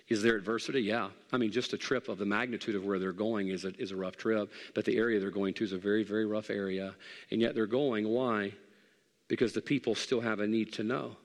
[0.10, 0.82] Is there adversity?
[0.82, 1.10] Yeah.
[1.34, 3.92] I mean, just a trip of the magnitude of where they're going is a, is
[3.92, 6.96] a rough trip, but the area they're going to is a very, very rough area.
[7.30, 8.08] And yet they're going.
[8.08, 8.54] Why?
[9.28, 11.18] Because the people still have a need to know.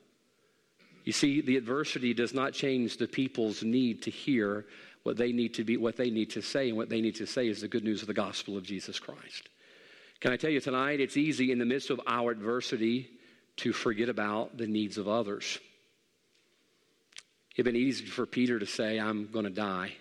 [1.05, 4.66] You see, the adversity does not change the people's need to hear
[5.03, 7.27] what they need to be, what they need to say, and what they need to
[7.27, 9.49] say is the good news of the gospel of Jesus Christ.
[10.21, 13.11] Can I tell you tonight, it's easy in the midst of our adversity
[13.57, 15.59] to forget about the needs of others.
[17.54, 19.92] It'd been easy for Peter to say, I'm going to die.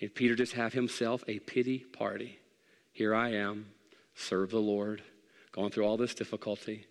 [0.00, 2.38] And Peter just have himself a pity party.
[2.92, 3.66] Here I am,
[4.14, 5.02] serve the Lord,
[5.52, 6.86] going through all this difficulty.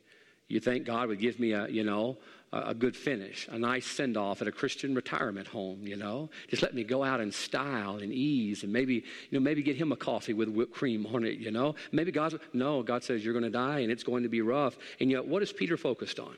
[0.47, 2.17] You think God would give me a, you know,
[2.52, 6.30] a, good finish, a nice send off at a Christian retirement home, you know?
[6.50, 9.78] Just let me go out in style and ease and maybe, you know, maybe get
[9.78, 11.76] him a coffee with whipped cream on it, you know?
[11.91, 14.78] Maybe God's, no, God says you're going to die and it's going to be rough.
[15.00, 16.36] And yet, what is Peter focused on?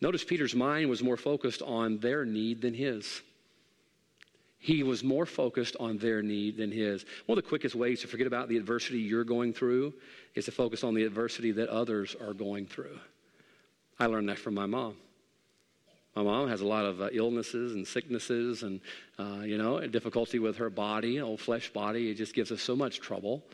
[0.00, 3.20] Notice Peter's mind was more focused on their need than his.
[4.60, 7.04] He was more focused on their need than his.
[7.26, 9.94] One of the quickest ways to forget about the adversity you're going through
[10.34, 12.98] is to focus on the adversity that others are going through.
[13.98, 14.96] I learned that from my mom.
[16.16, 18.80] My mom has a lot of uh, illnesses and sicknesses and,
[19.18, 22.10] uh, you know, difficulty with her body, old flesh body.
[22.10, 23.44] It just gives us so much trouble.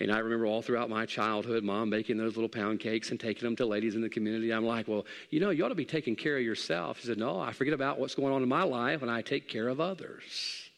[0.00, 3.44] And I remember all throughout my childhood, mom making those little pound cakes and taking
[3.44, 4.52] them to ladies in the community.
[4.52, 7.00] I'm like, well, you know, you ought to be taking care of yourself.
[7.00, 9.48] She said, no, I forget about what's going on in my life and I take
[9.48, 10.70] care of others.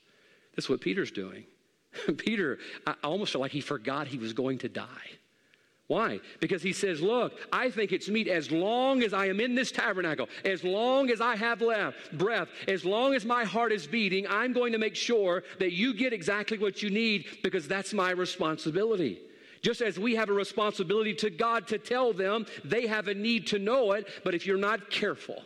[0.55, 1.44] That's what Peter's doing.
[2.18, 5.11] Peter, I almost feel like he forgot he was going to die.
[5.87, 6.20] Why?
[6.40, 9.70] Because he says, Look, I think it's meet as long as I am in this
[9.70, 14.27] tabernacle, as long as I have left breath, as long as my heart is beating,
[14.29, 18.12] I'm going to make sure that you get exactly what you need because that's my
[18.12, 19.20] responsibility.
[19.61, 23.47] Just as we have a responsibility to God to tell them, they have a need
[23.49, 25.42] to know it, but if you're not careful,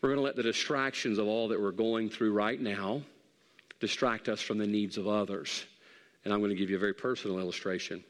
[0.00, 3.02] we're going to let the distractions of all that we're going through right now
[3.80, 5.64] distract us from the needs of others.
[6.24, 8.04] And I'm going to give you a very personal illustration.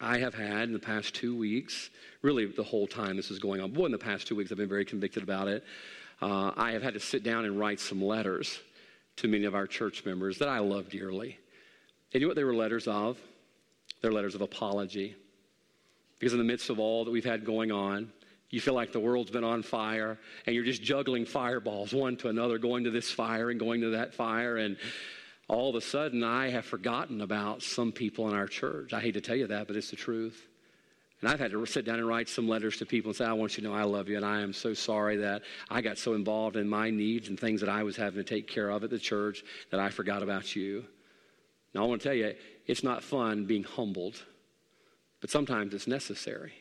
[0.00, 1.90] I have had in the past two weeks,
[2.22, 4.58] really the whole time this is going on, boy, in the past two weeks I've
[4.58, 5.64] been very convicted about it.
[6.20, 8.58] Uh, I have had to sit down and write some letters
[9.16, 11.38] to many of our church members that I love dearly.
[12.12, 13.18] And you know what they were letters of?
[14.00, 15.16] They're letters of apology.
[16.18, 18.12] Because in the midst of all that we've had going on,
[18.50, 22.28] you feel like the world's been on fire and you're just juggling fireballs one to
[22.28, 24.56] another, going to this fire and going to that fire.
[24.56, 24.76] And
[25.48, 28.92] all of a sudden I have forgotten about some people in our church.
[28.92, 30.46] I hate to tell you that, but it's the truth.
[31.20, 33.32] And I've had to sit down and write some letters to people and say, I
[33.32, 35.96] want you to know I love you, and I am so sorry that I got
[35.96, 38.84] so involved in my needs and things that I was having to take care of
[38.84, 40.84] at the church that I forgot about you.
[41.74, 42.34] Now, I want to tell you,
[42.66, 44.22] it's not fun being humbled,
[45.20, 46.52] but sometimes it's necessary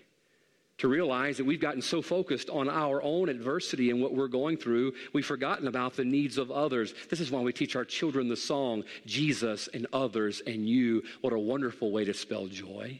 [0.79, 4.57] to realize that we've gotten so focused on our own adversity and what we're going
[4.57, 6.93] through, we've forgotten about the needs of others.
[7.09, 11.03] This is why we teach our children the song, Jesus and others and you.
[11.21, 12.99] What a wonderful way to spell joy.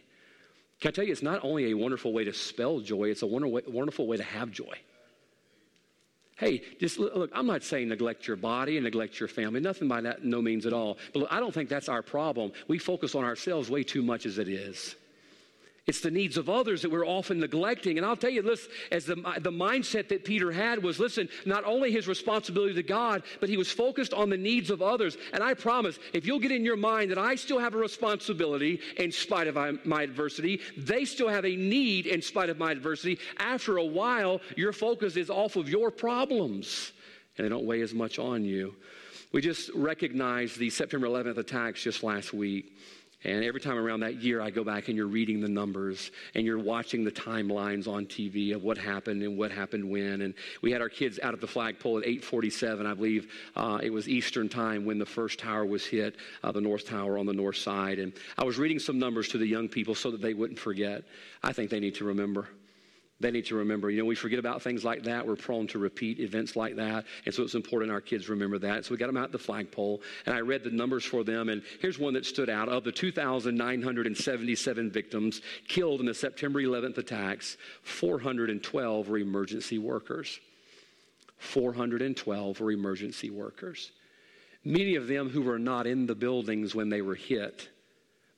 [0.81, 3.27] Can I tell you, it's not only a wonderful way to spell joy, it's a
[3.27, 4.77] wonderful way to have joy.
[6.36, 9.59] Hey, just look, I'm not saying neglect your body and neglect your family.
[9.59, 10.97] Nothing by that, no means at all.
[11.13, 12.51] But look, I don't think that's our problem.
[12.67, 14.95] We focus on ourselves way too much as it is.
[15.86, 17.98] It's the needs of others that we're often neglecting.
[17.98, 21.65] And I'll tell you this as the, the mindset that Peter had was listen, not
[21.65, 25.17] only his responsibility to God, but he was focused on the needs of others.
[25.34, 28.80] And I promise, if you'll get in your mind that I still have a responsibility
[28.98, 33.19] in spite of my adversity, they still have a need in spite of my adversity,
[33.38, 36.93] after a while, your focus is off of your problems
[37.38, 38.76] and they don't weigh as much on you.
[39.32, 42.78] We just recognized the September 11th attacks just last week.
[43.23, 46.45] And every time around that year, I go back and you're reading the numbers and
[46.45, 50.21] you're watching the timelines on TV of what happened and what happened when.
[50.21, 53.91] And we had our kids out at the flagpole at 8:47, I believe uh, it
[53.91, 57.33] was Eastern time when the first tower was hit, uh, the North Tower on the
[57.33, 57.99] north side.
[57.99, 61.03] And I was reading some numbers to the young people so that they wouldn't forget.
[61.41, 62.47] I think they need to remember
[63.23, 63.89] they need to remember.
[63.89, 65.25] You know, we forget about things like that.
[65.25, 67.05] We're prone to repeat events like that.
[67.25, 68.86] And so it's important our kids remember that.
[68.86, 71.49] So we got them out the flagpole, and I read the numbers for them.
[71.49, 72.69] And here's one that stood out.
[72.69, 80.39] Of the 2,977 victims killed in the September 11th attacks, 412 were emergency workers.
[81.38, 83.91] 412 were emergency workers.
[84.65, 87.69] Many of them who were not in the buildings when they were hit,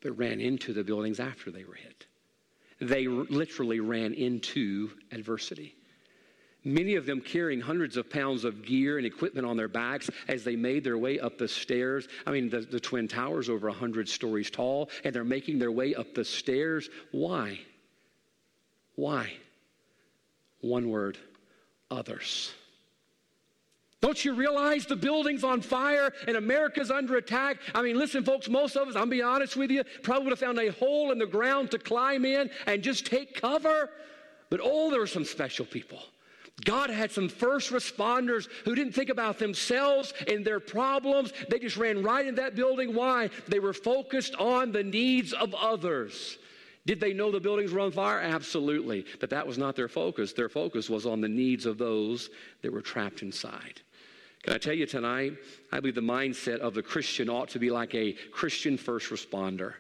[0.02, 2.06] but ran into the buildings after they were hit
[2.80, 5.76] they literally ran into adversity.
[6.64, 10.44] Many of them carrying hundreds of pounds of gear and equipment on their backs as
[10.44, 12.08] they made their way up the stairs.
[12.26, 15.94] I mean, the, the Twin Towers over 100 stories tall, and they're making their way
[15.94, 16.90] up the stairs.
[17.12, 17.60] Why?
[18.96, 19.32] Why?
[20.62, 21.20] One word
[21.92, 22.52] others.
[24.06, 27.58] Don't you realize the building's on fire and America's under attack?
[27.74, 30.40] I mean, listen, folks, most of us, I'm be honest with you, probably would have
[30.40, 33.90] found a hole in the ground to climb in and just take cover.
[34.52, 36.04] But oh, there were some special people.
[36.64, 41.34] God had some first responders who didn't think about themselves and their problems.
[41.50, 42.94] They just ran right in that building.
[42.94, 43.32] Why?
[43.48, 46.38] They were focused on the needs of others.
[46.86, 48.20] Did they know the buildings were on fire?
[48.20, 49.04] Absolutely.
[49.20, 50.32] But that was not their focus.
[50.32, 52.30] Their focus was on the needs of those
[52.62, 53.82] that were trapped inside.
[54.46, 55.34] Can I tell you tonight?
[55.72, 59.74] I believe the mindset of the Christian ought to be like a Christian first responder.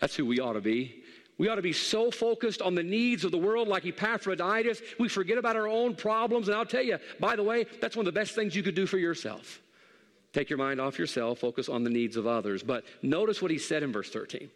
[0.00, 1.02] That's who we ought to be.
[1.38, 5.08] We ought to be so focused on the needs of the world like Epaphroditus, we
[5.08, 6.46] forget about our own problems.
[6.46, 8.76] And I'll tell you, by the way, that's one of the best things you could
[8.76, 9.60] do for yourself.
[10.32, 12.62] Take your mind off yourself, focus on the needs of others.
[12.62, 14.48] But notice what he said in verse 13.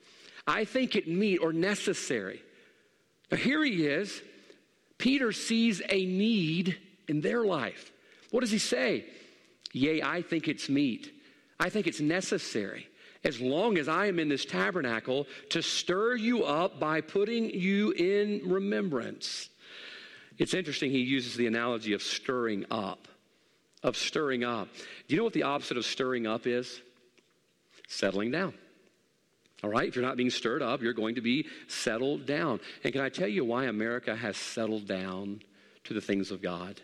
[0.46, 2.40] I think it meet or necessary.
[3.32, 4.22] Now here he is.
[4.96, 7.90] Peter sees a need in their life.
[8.30, 9.06] What does he say?
[9.72, 11.12] Yea, I think it's meet.
[11.58, 12.88] I think it's necessary,
[13.22, 17.92] as long as I am in this tabernacle, to stir you up by putting you
[17.92, 19.50] in remembrance.
[20.38, 23.08] It's interesting, he uses the analogy of stirring up.
[23.82, 24.68] Of stirring up.
[25.06, 26.80] Do you know what the opposite of stirring up is?
[27.88, 28.54] Settling down.
[29.62, 29.88] All right?
[29.88, 32.60] If you're not being stirred up, you're going to be settled down.
[32.84, 35.42] And can I tell you why America has settled down
[35.84, 36.80] to the things of God?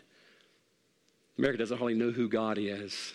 [1.37, 3.13] America doesn't hardly know who God is.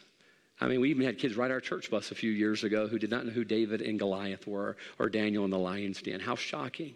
[0.61, 2.99] I mean, we even had kids ride our church bus a few years ago who
[2.99, 6.21] did not know who David and Goliath were or Daniel in the lion's den.
[6.21, 6.95] How shocking.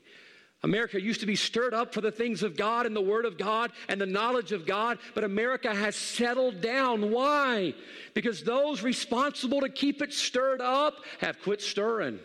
[0.62, 3.36] America used to be stirred up for the things of God and the Word of
[3.36, 7.10] God and the knowledge of God, but America has settled down.
[7.10, 7.74] Why?
[8.14, 12.18] Because those responsible to keep it stirred up have quit stirring.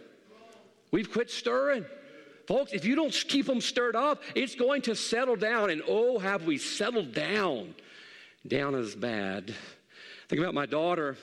[0.91, 1.86] We've quit stirring.
[2.47, 5.70] Folks, if you don't keep them stirred up, it's going to settle down.
[5.70, 7.76] And oh, have we settled down?
[8.48, 9.54] Down is bad.
[10.28, 11.16] Think about my daughter.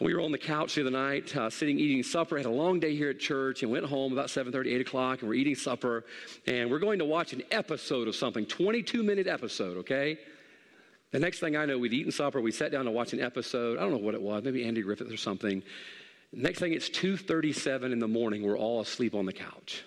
[0.00, 2.36] We were on the couch the other night, uh, sitting eating supper.
[2.36, 5.28] Had a long day here at church, and went home about 7:30, 8 o'clock, and
[5.28, 6.04] we're eating supper,
[6.46, 9.78] and we're going to watch an episode of something, 22 minute episode.
[9.78, 10.18] Okay.
[11.10, 12.40] The next thing I know, we'd eaten supper.
[12.40, 13.78] We sat down to watch an episode.
[13.78, 15.62] I don't know what it was, maybe Andy Griffith or something.
[16.32, 18.42] Next thing, it's 2:37 in the morning.
[18.42, 19.82] We're all asleep on the couch.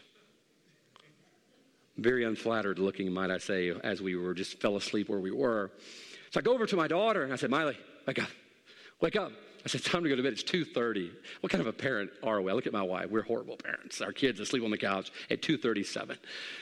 [1.97, 5.72] Very unflattered looking, might I say, as we were just fell asleep where we were.
[6.32, 7.77] So I go over to my daughter and I said, Miley,
[8.07, 8.29] wake up,
[8.99, 9.32] wake up.
[9.63, 10.34] I said, time to go to bed.
[10.34, 11.11] It's 2.30.
[11.41, 12.51] What kind of a parent are we?
[12.51, 13.11] I look at my wife.
[13.11, 14.01] We're horrible parents.
[14.01, 16.17] Our kids asleep on the couch at 2.37.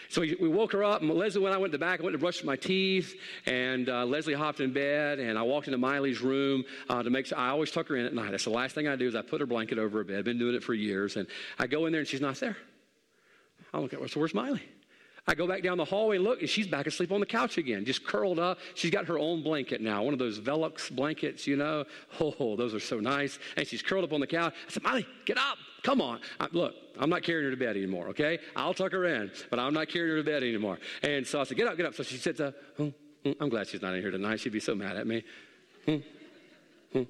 [0.10, 2.04] So we, we woke her up, and Leslie, when I went to the back, I
[2.04, 3.16] went to brush my teeth,
[3.46, 7.28] and uh, Leslie hopped in bed, and I walked into Miley's room uh, to make
[7.28, 8.32] sure, I always tuck her in at night.
[8.32, 10.18] That's the last thing I do is I put her blanket over her bed.
[10.20, 11.26] I've been doing it for years, and
[11.58, 12.58] I go in there, and she's not there.
[13.74, 14.64] I look at her, so where's Miley?
[15.30, 17.60] I go back down the hallway and look, and she's back asleep on the couch
[17.60, 18.58] again, just curled up.
[18.74, 21.86] She's got her own blanket now, one of those Vellux blankets, you know.
[22.20, 23.38] Oh, those are so nice.
[23.56, 24.56] And she's curled up on the couch.
[24.68, 25.60] I said, Molly, get up.
[25.84, 26.20] Come on.
[26.40, 28.40] I, look, I'm not carrying her to bed anymore, okay?
[28.56, 30.80] I'll tuck her in, but I'm not carrying her to bed anymore.
[31.04, 31.94] And so I said, get up, get up.
[31.94, 32.56] So she sits up.
[32.80, 32.92] Oh,
[33.26, 34.40] oh, I'm glad she's not in here tonight.
[34.40, 35.24] She'd be so mad at me.
[35.86, 35.98] Hmm,
[36.92, 37.04] hmm.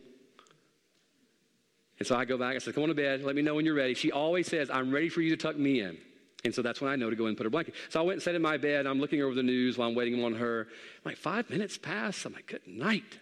[1.99, 2.55] And so I go back.
[2.55, 3.23] I said, come on to bed.
[3.23, 3.93] Let me know when you're ready.
[3.93, 5.97] She always says, I'm ready for you to tuck me in.
[6.45, 7.75] And so that's when I know to go and put her blanket.
[7.89, 8.87] So I went and sat in my bed.
[8.87, 10.67] I'm looking over the news while I'm waiting on her.
[10.69, 12.23] I'm like, five minutes pass.
[12.25, 13.19] I'm like, good night.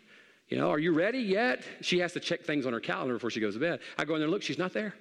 [0.50, 1.64] You know, are you ready yet?
[1.82, 3.80] She has to check things on her calendar before she goes to bed.
[3.98, 4.94] I go in there, look, she's not there.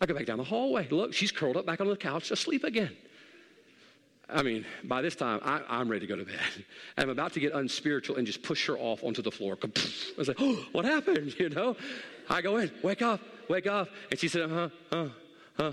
[0.00, 0.86] I go back down the hallway.
[0.90, 2.96] Look, she's curled up back on the couch asleep again.
[4.30, 6.36] I mean, by this time, I, am ready to go to bed.
[6.98, 9.56] I'm about to get unspiritual and just push her off onto the floor.
[9.64, 9.68] I
[10.18, 11.34] was like, oh, what happened?
[11.38, 11.76] You know?
[12.28, 13.88] I go in, wake up, wake up.
[14.10, 15.08] And she said, huh, huh,
[15.56, 15.72] huh.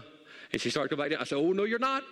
[0.51, 1.21] And she started to go back down.
[1.21, 2.03] I said, Oh, no, you're not.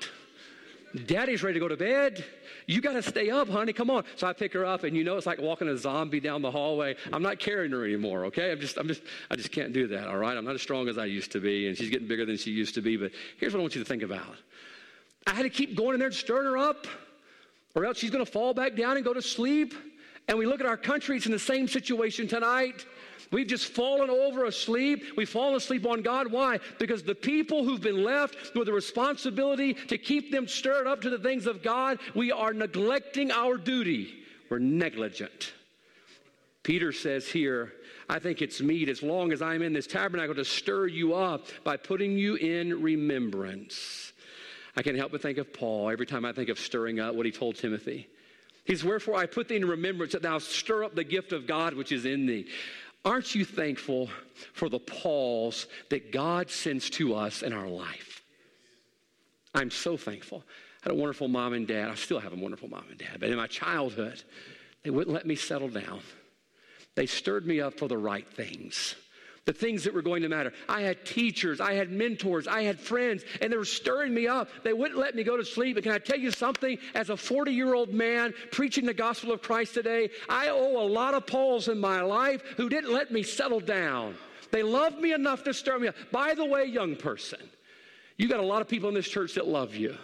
[1.08, 2.24] Daddy's ready to go to bed.
[2.68, 3.74] You got to stay up, honey.
[3.74, 4.04] Come on.
[4.16, 6.52] So I pick her up, and you know it's like walking a zombie down the
[6.52, 6.96] hallway.
[7.12, 8.26] I'm not carrying her anymore.
[8.26, 10.08] Okay, I'm just, I'm just, I just can't do that.
[10.08, 12.26] All right, I'm not as strong as I used to be, and she's getting bigger
[12.26, 12.96] than she used to be.
[12.96, 14.36] But here's what I want you to think about.
[15.26, 16.86] I had to keep going in there and stirring her up,
[17.76, 19.74] or else she's going to fall back down and go to sleep.
[20.28, 22.86] And we look at our country; it's in the same situation tonight.
[23.34, 25.04] We've just fallen over asleep.
[25.18, 26.32] We've fallen asleep on God.
[26.32, 26.60] Why?
[26.78, 31.10] Because the people who've been left with the responsibility to keep them stirred up to
[31.10, 34.14] the things of God, we are neglecting our duty.
[34.50, 35.54] We're negligent.
[36.62, 37.74] Peter says here,
[38.08, 41.48] I think it's meet as long as I'm in this tabernacle to stir you up
[41.64, 44.14] by putting you in remembrance.
[44.78, 47.26] I can't help but think of Paul every time I think of stirring up what
[47.26, 48.08] he told Timothy.
[48.66, 51.74] He's, Wherefore I put thee in remembrance that thou stir up the gift of God
[51.74, 52.48] which is in thee.
[53.06, 54.10] Aren't you thankful
[54.54, 58.22] for the Pauls that God sends to us in our life?
[59.54, 60.44] I'm so thankful.
[60.82, 61.90] I had a wonderful mom and dad.
[61.90, 63.18] I still have a wonderful mom and dad.
[63.20, 64.24] But in my childhood,
[64.84, 66.00] they wouldn't let me settle down.
[66.96, 68.96] They stirred me up for the right things
[69.46, 70.54] the things that were going to matter.
[70.70, 74.50] I had teachers, I had mentors, I had friends, and they were stirring me up.
[74.64, 75.76] They wouldn't let me go to sleep.
[75.76, 76.78] But can I tell you something?
[76.96, 80.88] As a 40 year old man preaching the gospel of Christ today, I owe a
[80.88, 84.16] lot of Pauls in my life who didn't let me settle down.
[84.52, 85.96] They loved me enough to stir me up.
[86.12, 87.40] By the way, young person,
[88.18, 89.98] you got a lot of people in this church that love you.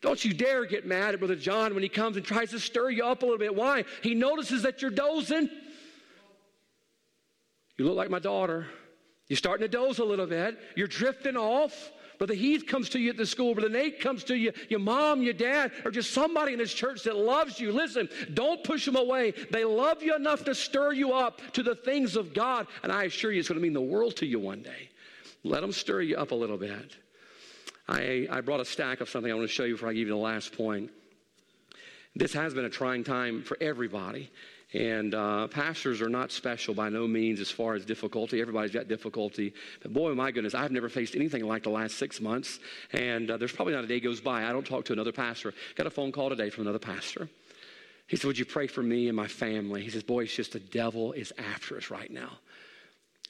[0.00, 2.90] Don't you dare get mad at Brother John when he comes and tries to stir
[2.90, 3.54] you up a little bit.
[3.54, 3.84] Why?
[4.02, 5.50] He notices that you're dozing.
[7.76, 8.66] You look like my daughter.
[9.30, 10.58] You're starting to doze a little bit.
[10.74, 11.92] You're drifting off.
[12.18, 13.54] Brother Heath comes to you at the school.
[13.54, 14.52] Brother Nate comes to you.
[14.68, 17.70] Your mom, your dad, or just somebody in this church that loves you.
[17.70, 19.32] Listen, don't push them away.
[19.52, 22.66] They love you enough to stir you up to the things of God.
[22.82, 24.90] And I assure you, it's going to mean the world to you one day.
[25.44, 26.96] Let them stir you up a little bit.
[27.88, 30.08] I, I brought a stack of something I want to show you before I give
[30.08, 30.90] you the last point.
[32.16, 34.28] This has been a trying time for everybody.
[34.72, 38.40] And uh, pastors are not special by no means as far as difficulty.
[38.40, 39.52] Everybody's got difficulty.
[39.82, 42.60] But boy, my goodness, I've never faced anything like the last six months.
[42.92, 45.52] And uh, there's probably not a day goes by I don't talk to another pastor.
[45.74, 47.28] Got a phone call today from another pastor.
[48.06, 49.82] He said, Would you pray for me and my family?
[49.82, 52.38] He says, Boy, it's just the devil is after us right now.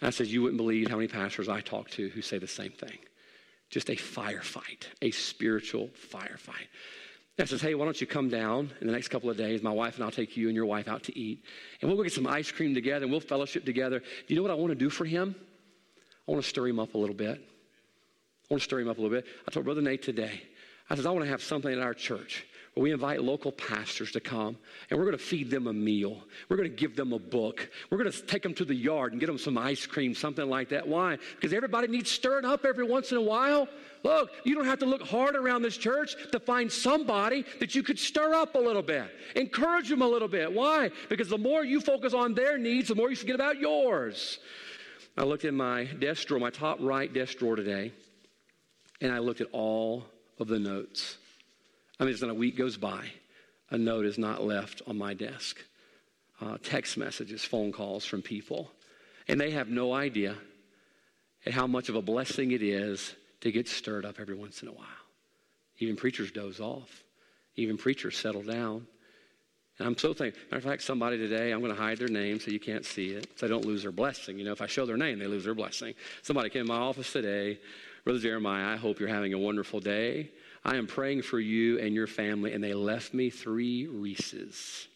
[0.02, 2.72] I said, You wouldn't believe how many pastors I talk to who say the same
[2.72, 2.98] thing.
[3.70, 6.66] just a firefight, a spiritual firefight.
[7.38, 9.62] I says, hey, why don't you come down in the next couple of days?
[9.62, 11.42] My wife and I'll take you and your wife out to eat.
[11.80, 14.00] And we'll go get some ice cream together and we'll fellowship together.
[14.00, 15.34] Do you know what I want to do for him?
[16.28, 17.38] I want to stir him up a little bit.
[17.38, 19.26] I want to stir him up a little bit.
[19.48, 20.42] I told Brother Nate today,
[20.90, 24.12] I said, I want to have something at our church where we invite local pastors
[24.12, 24.56] to come
[24.88, 26.22] and we're going to feed them a meal.
[26.48, 27.68] We're going to give them a book.
[27.90, 30.48] We're going to take them to the yard and get them some ice cream, something
[30.48, 30.86] like that.
[30.86, 31.18] Why?
[31.34, 33.68] Because everybody needs stirring up every once in a while.
[34.04, 37.82] Look, you don't have to look hard around this church to find somebody that you
[37.82, 40.52] could stir up a little bit, encourage them a little bit.
[40.52, 40.90] Why?
[41.08, 44.38] Because the more you focus on their needs, the more you forget about yours.
[45.18, 47.92] I looked in my desk drawer, my top right desk drawer today,
[49.00, 50.06] and I looked at all
[50.38, 51.18] of the notes.
[52.00, 53.04] I mean, it's not a week goes by,
[53.68, 55.58] a note is not left on my desk.
[56.40, 58.70] Uh, text messages, phone calls from people.
[59.28, 60.34] And they have no idea
[61.50, 64.72] how much of a blessing it is to get stirred up every once in a
[64.72, 64.86] while.
[65.78, 67.04] Even preachers doze off.
[67.56, 68.86] Even preachers settle down.
[69.78, 70.42] And I'm so thankful.
[70.50, 73.10] Matter of fact, somebody today, I'm going to hide their name so you can't see
[73.10, 74.38] it, so they don't lose their blessing.
[74.38, 75.94] You know, if I show their name, they lose their blessing.
[76.22, 77.58] Somebody came in my office today.
[78.04, 80.30] Brother Jeremiah, I hope you're having a wonderful day.
[80.64, 84.88] I am praying for you and your family, and they left me three Reese's.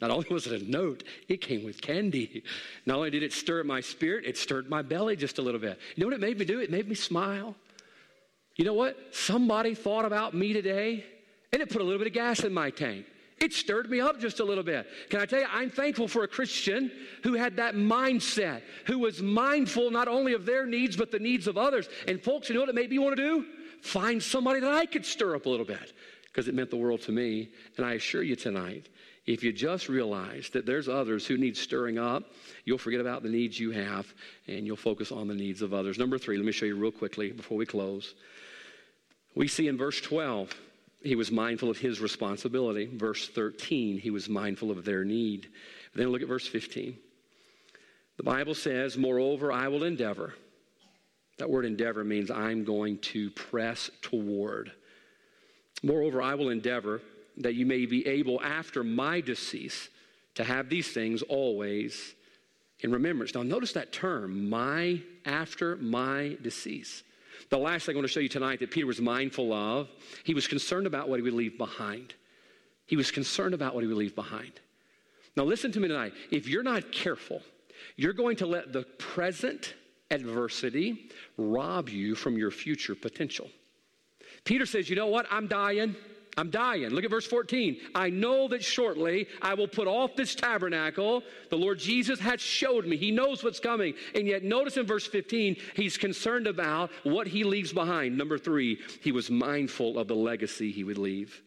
[0.00, 2.42] Not only was it a note, it came with candy.
[2.86, 5.78] Not only did it stir my spirit, it stirred my belly just a little bit.
[5.94, 6.58] You know what it made me do?
[6.58, 7.54] It made me smile.
[8.56, 8.96] You know what?
[9.12, 11.04] Somebody thought about me today
[11.52, 13.06] and it put a little bit of gas in my tank.
[13.38, 14.86] It stirred me up just a little bit.
[15.08, 16.90] Can I tell you, I'm thankful for a Christian
[17.22, 21.46] who had that mindset, who was mindful not only of their needs, but the needs
[21.46, 21.88] of others.
[22.06, 23.46] And folks, you know what it made me want to do?
[23.82, 25.92] Find somebody that I could stir up a little bit
[26.24, 27.50] because it meant the world to me.
[27.76, 28.88] And I assure you tonight,
[29.26, 32.22] if you just realize that there's others who need stirring up,
[32.64, 34.06] you'll forget about the needs you have
[34.46, 35.98] and you'll focus on the needs of others.
[35.98, 38.14] Number three, let me show you real quickly before we close.
[39.34, 40.54] We see in verse 12,
[41.02, 42.86] he was mindful of his responsibility.
[42.86, 45.48] Verse 13, he was mindful of their need.
[45.94, 46.96] Then look at verse 15.
[48.16, 50.34] The Bible says, Moreover, I will endeavor.
[51.38, 54.72] That word endeavor means I'm going to press toward.
[55.82, 57.00] Moreover, I will endeavor
[57.38, 59.88] that you may be able after my decease
[60.34, 62.14] to have these things always
[62.80, 63.34] in remembrance.
[63.34, 67.02] Now, notice that term, my, after my decease.
[67.50, 69.88] The last thing I want to show you tonight that Peter was mindful of,
[70.24, 72.14] he was concerned about what he would leave behind.
[72.86, 74.52] He was concerned about what he would leave behind.
[75.36, 76.12] Now, listen to me tonight.
[76.30, 77.40] If you're not careful,
[77.96, 79.74] you're going to let the present
[80.12, 83.48] adversity rob you from your future potential.
[84.44, 85.26] Peter says, You know what?
[85.30, 85.96] I'm dying.
[86.38, 86.88] I'm dying.
[86.88, 87.78] Look at verse 14.
[87.94, 91.22] I know that shortly I will put off this tabernacle.
[91.50, 92.96] The Lord Jesus has showed me.
[92.96, 93.94] He knows what's coming.
[94.14, 98.16] And yet, notice in verse 15, he's concerned about what he leaves behind.
[98.16, 101.42] Number three, he was mindful of the legacy he would leave.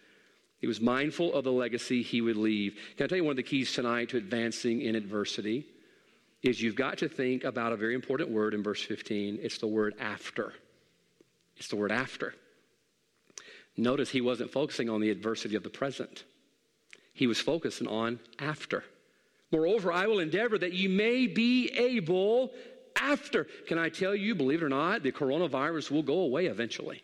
[0.60, 2.78] He was mindful of the legacy he would leave.
[2.96, 5.66] Can I tell you one of the keys tonight to advancing in adversity?
[6.46, 9.40] Is you've got to think about a very important word in verse 15.
[9.42, 10.54] It's the word after.
[11.58, 12.36] It's the word after.
[13.76, 16.24] Notice he wasn't focusing on the adversity of the present,
[17.14, 18.84] he was focusing on after.
[19.52, 22.52] Moreover, I will endeavor that you may be able
[22.96, 23.46] after.
[23.68, 27.02] Can I tell you, believe it or not, the coronavirus will go away eventually.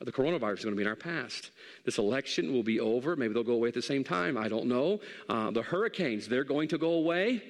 [0.00, 1.50] The coronavirus is going to be in our past.
[1.84, 3.16] This election will be over.
[3.16, 4.36] Maybe they'll go away at the same time.
[4.36, 5.00] I don't know.
[5.28, 7.42] Uh, the hurricanes, they're going to go away.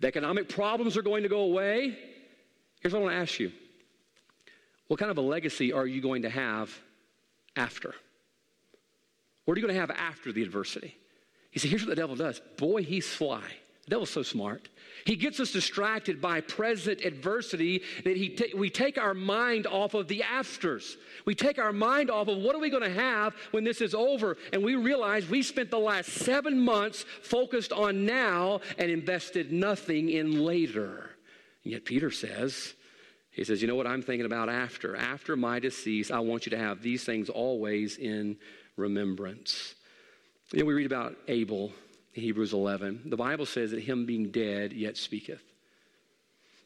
[0.00, 1.96] The economic problems are going to go away.
[2.80, 3.52] Here's what I want to ask you
[4.88, 6.76] what kind of a legacy are you going to have
[7.54, 7.94] after?
[9.44, 10.96] What are you going to have after the adversity?
[11.50, 12.40] He said, here's what the devil does.
[12.56, 13.44] Boy, he's sly.
[13.84, 14.68] The devil's so smart.
[15.04, 19.94] He gets us distracted by present adversity that he ta- we take our mind off
[19.94, 20.96] of the afters.
[21.24, 23.94] We take our mind off of what are we going to have when this is
[23.94, 29.52] over, and we realize we spent the last seven months focused on now and invested
[29.52, 31.10] nothing in later.
[31.64, 32.74] And yet Peter says,
[33.30, 34.96] he says, You know what I'm thinking about after?
[34.96, 38.36] After my decease, I want you to have these things always in
[38.76, 39.74] remembrance.
[40.52, 41.72] You we read about Abel,
[42.12, 43.02] Hebrews 11.
[43.06, 45.42] The Bible says that him being dead yet speaketh.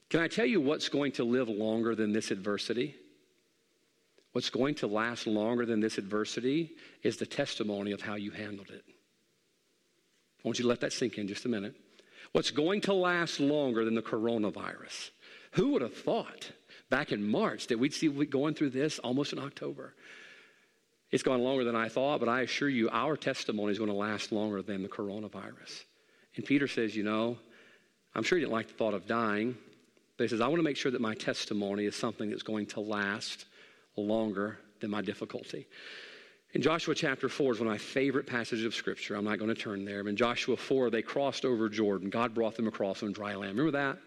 [0.09, 2.95] Can I tell you what's going to live longer than this adversity?
[4.33, 6.73] What's going to last longer than this adversity
[7.03, 8.85] is the testimony of how you handled it.
[8.87, 11.75] I want you to let that sink in just a minute.
[12.33, 15.11] What's going to last longer than the coronavirus
[15.53, 16.51] who would have thought
[16.91, 19.95] back in March that we'd see going through this almost in October?
[21.15, 23.95] It's gone longer than I thought, but I assure you, our testimony is going to
[23.95, 25.85] last longer than the coronavirus.
[26.35, 27.39] And Peter says, You know,
[28.17, 29.57] I'm sure he didn't like the thought of dying,
[30.17, 32.67] But he says, I want to make sure that my testimony is something that's going
[32.67, 33.45] to last
[33.97, 35.69] longer than my difficulty.
[36.53, 39.15] In Joshua chapter 4 is one of my favorite passages of Scripture.
[39.15, 40.01] I'm not going to turn there.
[40.01, 42.11] In Joshua 4, they crossed over Jordan.
[42.11, 43.57] God brought them across on dry land.
[43.57, 43.99] Remember that?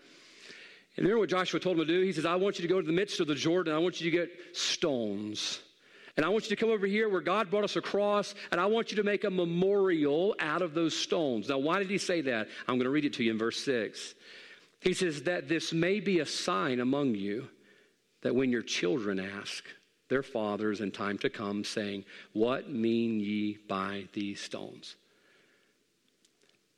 [0.98, 2.02] And remember what Joshua told them to do?
[2.02, 3.74] He says, I want you to go to the midst of the Jordan.
[3.74, 5.62] I want you to get stones.
[6.18, 8.66] And I want you to come over here where God brought us across, and I
[8.66, 11.48] want you to make a memorial out of those stones.
[11.48, 12.48] Now, why did he say that?
[12.68, 14.16] I'm going to read it to you in verse 6.
[14.80, 17.48] He says, That this may be a sign among you
[18.24, 19.64] that when your children ask
[20.10, 22.04] their fathers in time to come, saying,
[22.34, 24.96] What mean ye by these stones?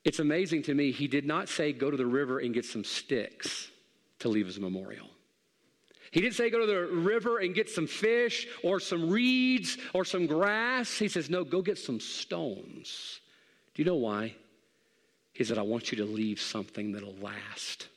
[0.03, 2.83] It's amazing to me, he did not say, Go to the river and get some
[2.83, 3.71] sticks
[4.19, 5.07] to leave as a memorial.
[6.11, 10.03] He didn't say go to the river and get some fish or some reeds or
[10.05, 10.97] some grass.
[10.97, 13.19] He says, no, go get some stones.
[13.73, 14.33] Do you know why?
[15.33, 17.87] He said, I want you to leave something that'll last.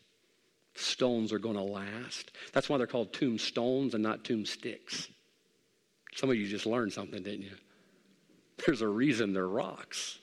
[0.75, 2.33] Stones are going to last.
[2.53, 5.09] That's why they're called tombstones and not tombsticks.
[6.15, 7.57] Some of you just learned something, didn't you?
[8.65, 10.19] There's a reason they're rocks.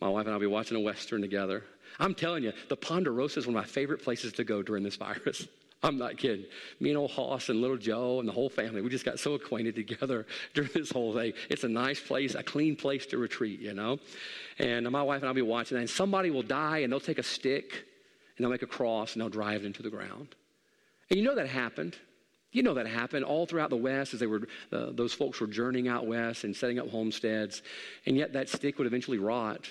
[0.00, 1.64] My wife and I will be watching a Western together.
[2.00, 4.96] I'm telling you, the Ponderosa is one of my favorite places to go during this
[4.96, 5.46] virus.
[5.84, 6.46] I'm not kidding.
[6.80, 9.34] Me and old Hoss and little Joe and the whole family, we just got so
[9.34, 11.32] acquainted together during this whole thing.
[11.50, 13.98] It's a nice place, a clean place to retreat, you know?
[14.58, 17.24] And my wife and I'll be watching, and somebody will die, and they'll take a
[17.24, 17.84] stick,
[18.36, 20.34] and they'll make a cross, and they'll drive it into the ground.
[21.10, 21.96] And you know that happened.
[22.52, 25.46] You know that happened all throughout the West as they were, uh, those folks were
[25.46, 27.62] journeying out west and setting up homesteads.
[28.04, 29.68] And yet that stick would eventually rot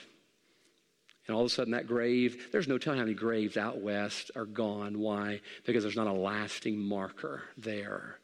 [1.31, 4.31] and all of a sudden, that grave, there's no telling how many graves out west
[4.35, 4.99] are gone.
[4.99, 5.39] Why?
[5.65, 8.19] Because there's not a lasting marker there.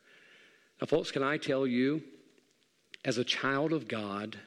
[0.82, 2.04] Now, folks, can I tell you,
[3.06, 4.38] as a child of God,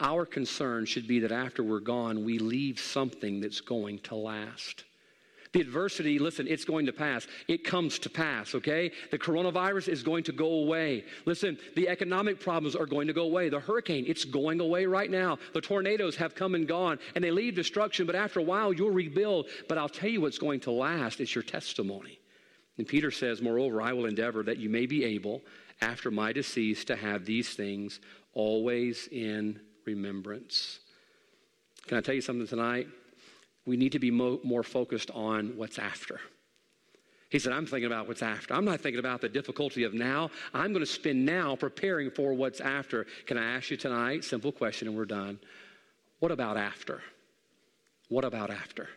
[0.00, 4.82] our concern should be that after we're gone, we leave something that's going to last.
[5.52, 7.26] The adversity, listen, it's going to pass.
[7.48, 8.90] It comes to pass, okay?
[9.10, 11.04] The coronavirus is going to go away.
[11.24, 13.48] Listen, the economic problems are going to go away.
[13.48, 15.38] The hurricane, it's going away right now.
[15.54, 18.90] The tornadoes have come and gone, and they leave destruction, but after a while, you'll
[18.90, 19.46] rebuild.
[19.68, 22.18] But I'll tell you what's going to last it's your testimony.
[22.78, 25.42] And Peter says, Moreover, I will endeavor that you may be able,
[25.80, 28.00] after my decease, to have these things
[28.34, 30.80] always in remembrance.
[31.86, 32.88] Can I tell you something tonight?
[33.66, 36.20] We need to be mo- more focused on what's after.
[37.28, 38.54] He said, I'm thinking about what's after.
[38.54, 40.30] I'm not thinking about the difficulty of now.
[40.54, 43.06] I'm going to spend now preparing for what's after.
[43.26, 44.24] Can I ask you tonight?
[44.24, 45.40] Simple question, and we're done.
[46.20, 47.02] What about after?
[48.08, 48.88] What about after?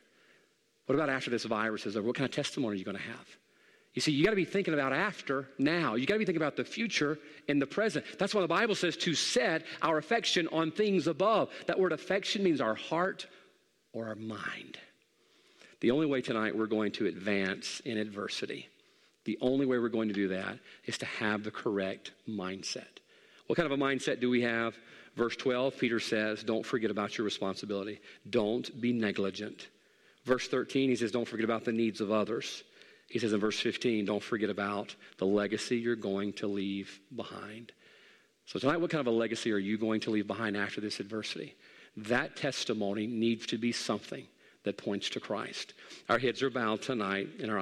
[0.85, 2.05] What about after this virus is over?
[2.05, 3.25] What kind of testimony are you going to have?
[3.93, 5.95] You see, you got to be thinking about after now.
[5.95, 7.17] You got to be thinking about the future
[7.47, 8.05] and the present.
[8.19, 11.49] That's why the Bible says to set our affection on things above.
[11.65, 13.25] That word affection means our heart,
[13.93, 14.77] or our mind.
[15.81, 18.67] The only way tonight we're going to advance in adversity,
[19.25, 22.99] the only way we're going to do that is to have the correct mindset.
[23.47, 24.75] What kind of a mindset do we have?
[25.15, 27.99] Verse 12, Peter says, Don't forget about your responsibility.
[28.29, 29.67] Don't be negligent.
[30.25, 32.63] Verse 13, he says, Don't forget about the needs of others.
[33.09, 37.71] He says in verse 15, Don't forget about the legacy you're going to leave behind.
[38.45, 40.99] So, tonight, what kind of a legacy are you going to leave behind after this
[40.99, 41.55] adversity?
[42.05, 44.25] That testimony needs to be something
[44.63, 45.73] that points to Christ.
[46.09, 47.57] Our heads are bowed tonight and our